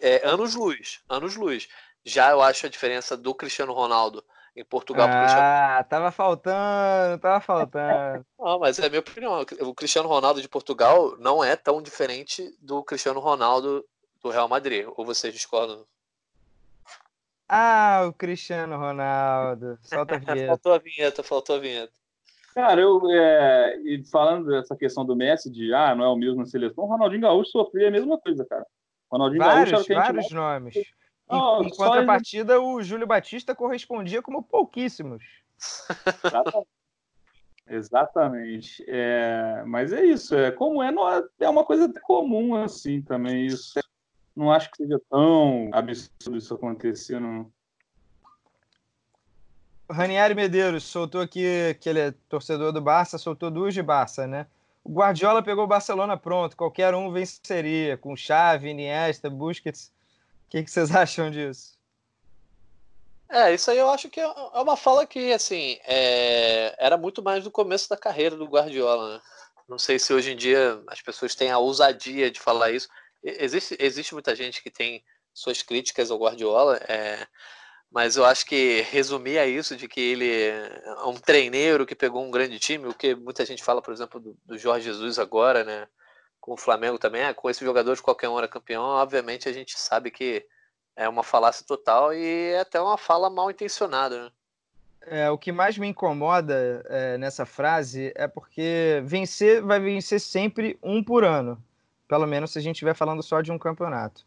[0.00, 1.68] é, anos luz, anos luz.
[2.04, 4.22] Já eu acho a diferença do Cristiano Ronaldo
[4.56, 5.06] em Portugal.
[5.08, 8.24] Ah, tava faltando, tava faltando.
[8.38, 9.44] não, mas é a minha opinião.
[9.60, 13.84] O Cristiano Ronaldo de Portugal não é tão diferente do Cristiano Ronaldo
[14.22, 14.86] do Real Madrid.
[14.96, 15.84] Ou vocês discordam?
[17.46, 19.78] Ah, o Cristiano Ronaldo.
[19.82, 20.46] Solta a vinheta.
[20.48, 21.92] faltou a vinheta, faltou a vinheta.
[22.54, 23.78] Cara, eu é,
[24.10, 27.20] falando dessa questão do Messi, de ah, não é o mesmo na seleção, o Ronaldinho
[27.20, 28.66] Gaúcho sofria a mesma coisa, cara.
[29.12, 30.74] Ronaldinho vários, Gaúcho era vários nomes.
[31.28, 32.62] Oh, em, contrapartida, ele...
[32.62, 35.22] o Júlio Batista correspondia como pouquíssimos.
[37.68, 38.84] Exatamente.
[38.86, 40.36] É, mas é isso.
[40.36, 43.46] É, como é, não é, é uma coisa comum assim também.
[43.46, 43.80] Isso.
[44.34, 47.20] Não acho que seja tão absurdo isso acontecer.
[47.20, 47.50] Não.
[49.90, 54.46] Ranieri Medeiros soltou aqui que ele é torcedor do Barça, soltou duas de Barça, né?
[54.84, 59.92] O Guardiola pegou o Barcelona pronto, qualquer um venceria, com Xavi, Iniesta, Busquets.
[60.46, 61.76] O que, que vocês acham disso?
[63.28, 66.74] É, isso aí eu acho que é, é uma fala que, assim, é...
[66.78, 69.22] era muito mais do começo da carreira do Guardiola, né?
[69.68, 72.88] Não sei se hoje em dia as pessoas têm a ousadia de falar isso.
[73.22, 77.26] Existe, existe muita gente que tem suas críticas ao Guardiola, é...
[77.90, 82.24] mas eu acho que resumir a isso de que ele é um treineiro que pegou
[82.24, 85.64] um grande time, o que muita gente fala, por exemplo, do, do Jorge Jesus agora,
[85.64, 85.88] né?
[86.46, 89.76] Com o Flamengo também, é, com esse jogador de qualquer hora campeão, obviamente a gente
[89.76, 90.46] sabe que
[90.94, 94.30] é uma falácia total e é até uma fala mal intencionada, né?
[95.08, 100.78] É, o que mais me incomoda é, nessa frase é porque vencer vai vencer sempre
[100.82, 101.60] um por ano,
[102.08, 104.24] pelo menos se a gente estiver falando só de um campeonato.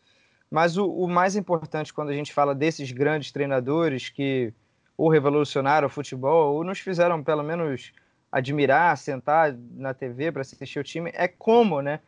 [0.52, 4.54] Mas o, o, mais importante quando a gente fala desses grandes treinadores que
[4.98, 7.94] ou revolucionaram o futebol ou nos fizeram pelo menos
[8.32, 12.00] admirar, sentar na TV para assistir o time, é como, né?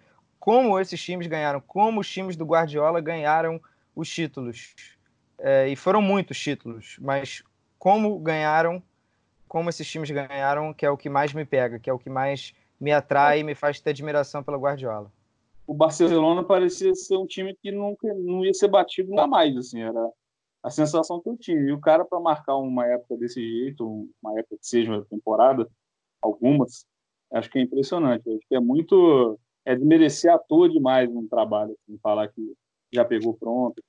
[0.42, 3.62] como esses times ganharam, como os times do Guardiola ganharam
[3.96, 4.74] os títulos.
[5.38, 7.44] É, e foram muitos títulos, mas
[7.78, 8.82] como ganharam,
[9.48, 12.10] como esses times ganharam, que é o que mais me pega, que é o que
[12.10, 15.12] mais me atrai e me faz ter admiração pelo Guardiola.
[15.68, 19.82] O Barcelona parecia ser um time que nunca não ia ser batido nunca mais, assim,
[19.84, 20.10] era
[20.64, 21.62] a sensação que eu tinha.
[21.62, 25.70] E o cara para marcar uma época desse jeito, uma época que seja uma temporada,
[26.22, 26.86] algumas,
[27.34, 28.30] acho que é impressionante.
[28.30, 32.54] Acho que é muito é desmerecer à toa demais um trabalho, assim, falar que
[32.92, 33.82] já pegou pronto.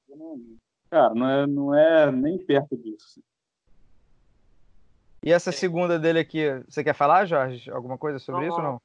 [0.90, 3.06] Cara, não é, não é nem perto disso.
[3.10, 3.22] Assim.
[5.22, 7.70] E essa segunda dele aqui, você quer falar, Jorge?
[7.70, 8.82] Alguma coisa sobre não, isso ou não?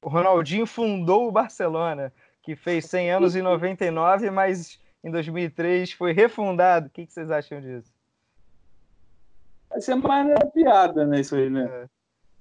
[0.00, 2.12] O Ronaldinho fundou o Barcelona,
[2.42, 6.86] que fez 100 anos em 99, mas em 2003 foi refundado.
[6.86, 7.92] O que, vocês acham disso?
[9.68, 11.20] Vai ser mais piada, né?
[11.20, 11.64] Isso aí, né?
[11.64, 11.97] É.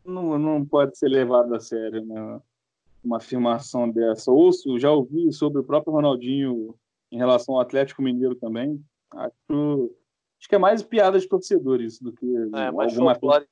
[0.08, 2.42] Não, não pode ser levado a sério, né?
[3.04, 4.32] Uma afirmação dessa.
[4.32, 6.74] Ouço, já ouvi sobre o próprio Ronaldinho
[7.12, 8.82] em relação ao Atlético Mineiro também.
[9.12, 9.92] Acho,
[10.40, 13.48] acho que é mais piada de torcedores do que é, alguma coisa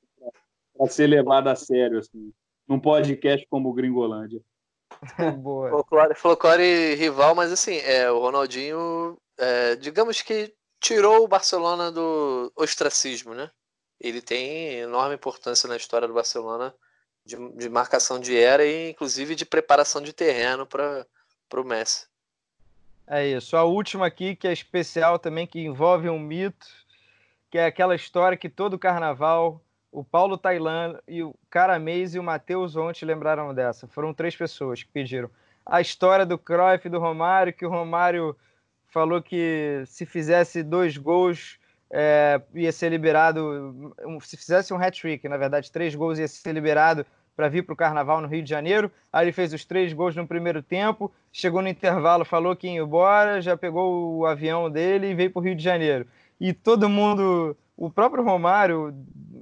[0.76, 2.32] para ser levada a sério, assim.
[2.66, 4.40] Num podcast como o Gringolândia.
[5.38, 5.70] Boa.
[5.70, 12.52] Folclore, folclore rival, mas assim, é, o Ronaldinho, é, digamos que tirou o Barcelona do
[12.56, 13.50] ostracismo, né?
[14.00, 16.74] Ele tem enorme importância na história do Barcelona
[17.24, 21.06] de, de marcação de era e inclusive de preparação de terreno para
[21.54, 22.06] o Messi.
[23.06, 23.56] É isso.
[23.56, 26.66] A última aqui, que é especial também, que envolve um mito,
[27.50, 29.60] que é aquela história que todo carnaval
[29.96, 33.88] o Paulo Tailan e o Caramês e o Matheus ontem lembraram dessa.
[33.88, 35.30] Foram três pessoas que pediram.
[35.64, 38.36] A história do Cruyff e do Romário, que o Romário
[38.88, 41.58] falou que se fizesse dois gols
[41.90, 47.06] é, ia ser liberado, se fizesse um hat-trick, na verdade, três gols ia ser liberado
[47.36, 48.90] para vir para o Carnaval no Rio de Janeiro.
[49.12, 52.80] Aí ele fez os três gols no primeiro tempo, chegou no intervalo, falou que ia
[52.80, 56.06] embora, já pegou o avião dele e veio para o Rio de Janeiro.
[56.40, 58.94] E todo mundo, o próprio Romário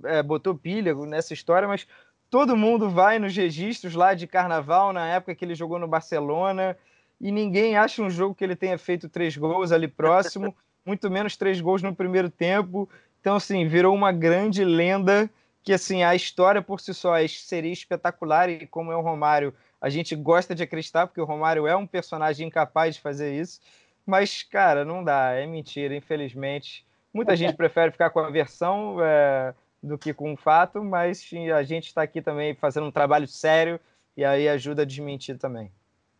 [0.05, 1.87] é, botou pilha nessa história, mas
[2.29, 6.77] todo mundo vai nos registros lá de carnaval, na época que ele jogou no Barcelona,
[7.21, 10.55] e ninguém acha um jogo que ele tenha feito três gols ali próximo,
[10.85, 12.89] muito menos três gols no primeiro tempo.
[13.21, 15.31] Então, assim, virou uma grande lenda
[15.63, 19.89] que, assim, a história por si só seria espetacular e como é o Romário, a
[19.89, 23.61] gente gosta de acreditar, porque o Romário é um personagem incapaz de fazer isso.
[24.07, 26.85] Mas, cara, não dá, é mentira, infelizmente.
[27.13, 31.25] Muita gente prefere ficar com a versão é, do que com o fato, mas
[31.55, 33.81] a gente está aqui também fazendo um trabalho sério
[34.17, 35.71] e aí ajuda a desmentir também.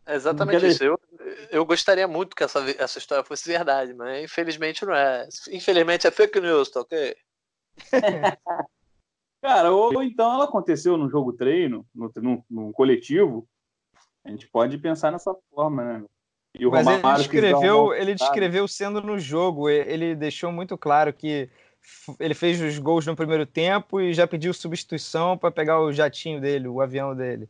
[0.07, 0.85] É exatamente isso.
[0.85, 1.01] Eu,
[1.51, 5.29] eu gostaria muito que essa, essa história fosse verdade, mas infelizmente não é.
[5.51, 7.17] Infelizmente é fake news, tá ok?
[9.43, 13.47] Cara, ou então ela aconteceu no jogo treino, no, no, no coletivo.
[14.25, 16.05] A gente pode pensar nessa forma, né?
[16.71, 19.69] Mas ele descreveu, ele descreveu sendo no jogo.
[19.69, 21.51] Ele deixou muito claro que
[22.19, 26.41] ele fez os gols no primeiro tempo e já pediu substituição para pegar o jatinho
[26.41, 27.49] dele, o avião dele.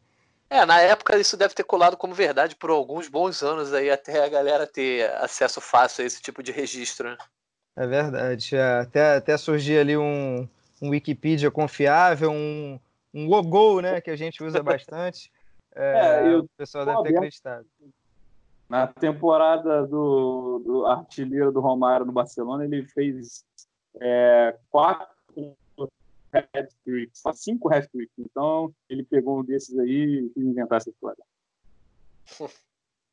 [0.54, 4.24] É, na época isso deve ter colado como verdade por alguns bons anos aí, até
[4.24, 7.10] a galera ter acesso fácil a esse tipo de registro.
[7.10, 7.16] Né?
[7.74, 8.54] É verdade.
[8.54, 10.48] É, até, até surgir ali um,
[10.80, 12.78] um Wikipedia confiável, um,
[13.12, 15.30] um Google, né, que a gente usa bastante.
[15.76, 17.66] É, é, eu, o pessoal deve ter acreditado.
[18.68, 23.44] Na temporada do, do artilheiro do Romário no Barcelona, ele fez
[24.00, 25.08] é, quatro
[26.34, 28.14] hat-tricks, cinco hat-tricks.
[28.18, 31.22] Então, ele pegou um desses aí e inventar essa história.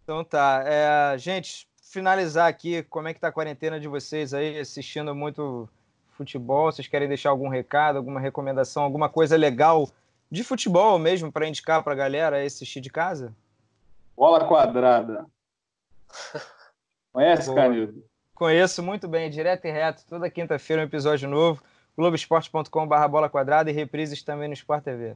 [0.04, 0.64] Então tá.
[0.66, 5.70] É, gente, finalizar aqui, como é que tá a quarentena de vocês aí, assistindo muito
[6.12, 6.72] futebol?
[6.72, 9.90] Vocês querem deixar algum recado, alguma recomendação, alguma coisa legal
[10.30, 13.34] de futebol mesmo para indicar para a galera assistir de casa?
[14.16, 15.26] Bola quadrada.
[17.12, 18.04] Conhece, Canildo?
[18.34, 21.62] Conheço muito bem, direto e reto, toda quinta-feira um episódio novo,
[22.02, 25.16] globesport.com.br bola quadrada e reprises também no Sport TV.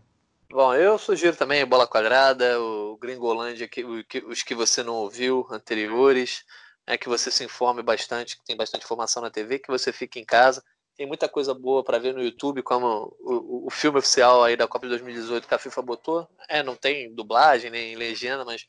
[0.51, 6.45] Bom, eu sugiro também Bola Quadrada, o Gringolândia, que, os que você não ouviu anteriores,
[6.85, 10.19] é que você se informe bastante, que tem bastante informação na TV, que você fique
[10.19, 10.63] em casa.
[10.95, 14.67] Tem muita coisa boa para ver no YouTube, como o, o, filme oficial aí da
[14.67, 16.29] Copa de 2018 que a FIFA botou.
[16.47, 18.65] É, não tem dublagem nem legenda, mas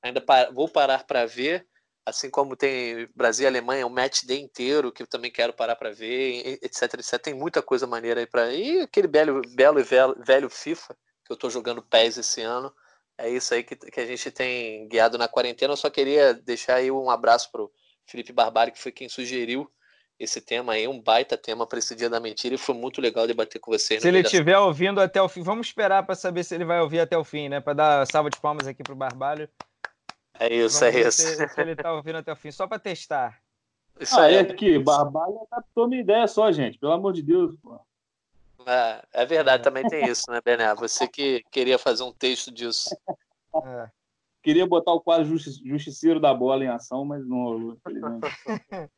[0.00, 1.66] ainda vou parar para ver.
[2.06, 5.74] Assim como tem Brasil e Alemanha, um match day inteiro, que eu também quero parar
[5.74, 7.20] para ver, etc, etc.
[7.20, 8.52] Tem muita coisa maneira aí para.
[8.54, 12.72] E aquele belo, belo e velho, velho FIFA, que eu estou jogando PES esse ano.
[13.18, 15.72] É isso aí que, que a gente tem guiado na quarentena.
[15.72, 17.72] Eu só queria deixar aí um abraço pro
[18.06, 19.68] Felipe Barbari, que foi quem sugeriu
[20.18, 23.26] esse tema aí, um baita tema para esse dia da mentira, e foi muito legal
[23.26, 24.00] debater com você.
[24.00, 27.00] Se ele estiver ouvindo até o fim, vamos esperar para saber se ele vai ouvir
[27.00, 27.60] até o fim, né?
[27.60, 29.48] Para dar salva de palmas aqui pro Barbalho.
[30.38, 31.22] É isso, Vamos é isso.
[31.22, 33.40] Se, se ele tá ouvindo até o fim, só para testar.
[33.98, 36.78] Isso ah, aí é que Barbalha captou minha ideia só, gente.
[36.78, 37.80] Pelo amor de Deus, pô.
[38.66, 40.74] É, é verdade, também tem isso, né, Bené?
[40.74, 42.90] Você que queria fazer um texto disso.
[43.64, 43.88] É.
[44.42, 47.78] Queria botar o quadro Justiceiro da Bola em ação, mas não rolou,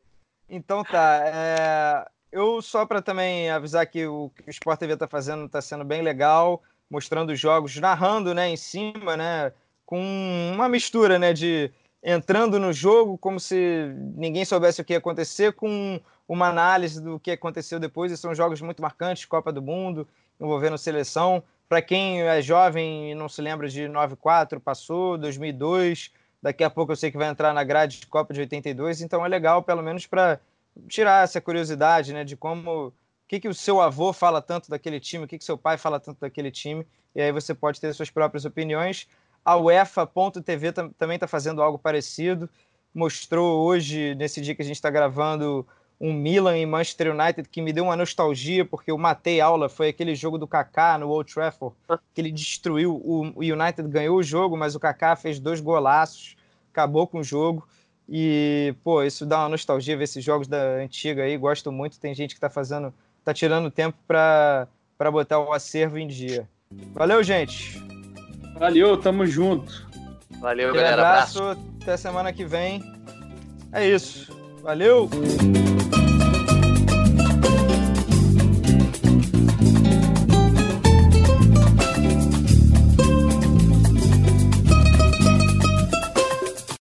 [0.49, 1.23] então tá.
[1.25, 2.09] É...
[2.31, 5.85] Eu só para também avisar que o que o Sport TV está fazendo está sendo
[5.85, 9.53] bem legal, mostrando os jogos, narrando, né, em cima, né,
[9.89, 11.71] com uma mistura, né, de
[12.03, 17.19] entrando no jogo como se ninguém soubesse o que ia acontecer, com uma análise do
[17.19, 18.13] que aconteceu depois.
[18.13, 20.07] E são jogos muito marcantes, Copa do Mundo,
[20.39, 21.43] envolvendo seleção.
[21.71, 26.13] Para quem é jovem e não se lembra de 94, passou, 2002.
[26.43, 29.25] Daqui a pouco eu sei que vai entrar na grade de Copa de 82, então
[29.25, 30.39] é legal, pelo menos para
[30.87, 32.93] tirar essa curiosidade, né, de como o
[33.27, 35.99] que, que o seu avô fala tanto daquele time, o que, que seu pai fala
[35.99, 39.09] tanto daquele time, e aí você pode ter suas próprias opiniões.
[39.45, 42.49] A UEFA.tv também está fazendo algo parecido.
[42.95, 45.67] Mostrou hoje, nesse dia que a gente está gravando,
[46.01, 49.89] um Milan e Manchester United que me deu uma nostalgia, porque eu matei aula, foi
[49.89, 51.75] aquele jogo do Kaká no Old Trafford,
[52.15, 56.37] que ele destruiu, o United ganhou o jogo, mas o Kaká fez dois golaços,
[56.73, 57.67] acabou com o jogo.
[58.09, 62.01] E, pô, isso dá uma nostalgia ver esses jogos da antiga aí, gosto muito.
[62.01, 64.67] Tem gente que tá fazendo, tá tirando tempo para
[65.13, 66.49] botar o acervo em dia.
[66.95, 67.98] Valeu, gente.
[68.59, 69.87] Valeu, tamo junto.
[70.41, 70.95] Valeu, galera.
[70.95, 72.83] Abraço, abraço, até semana que vem.
[73.73, 74.33] É isso.
[74.63, 75.09] Valeu.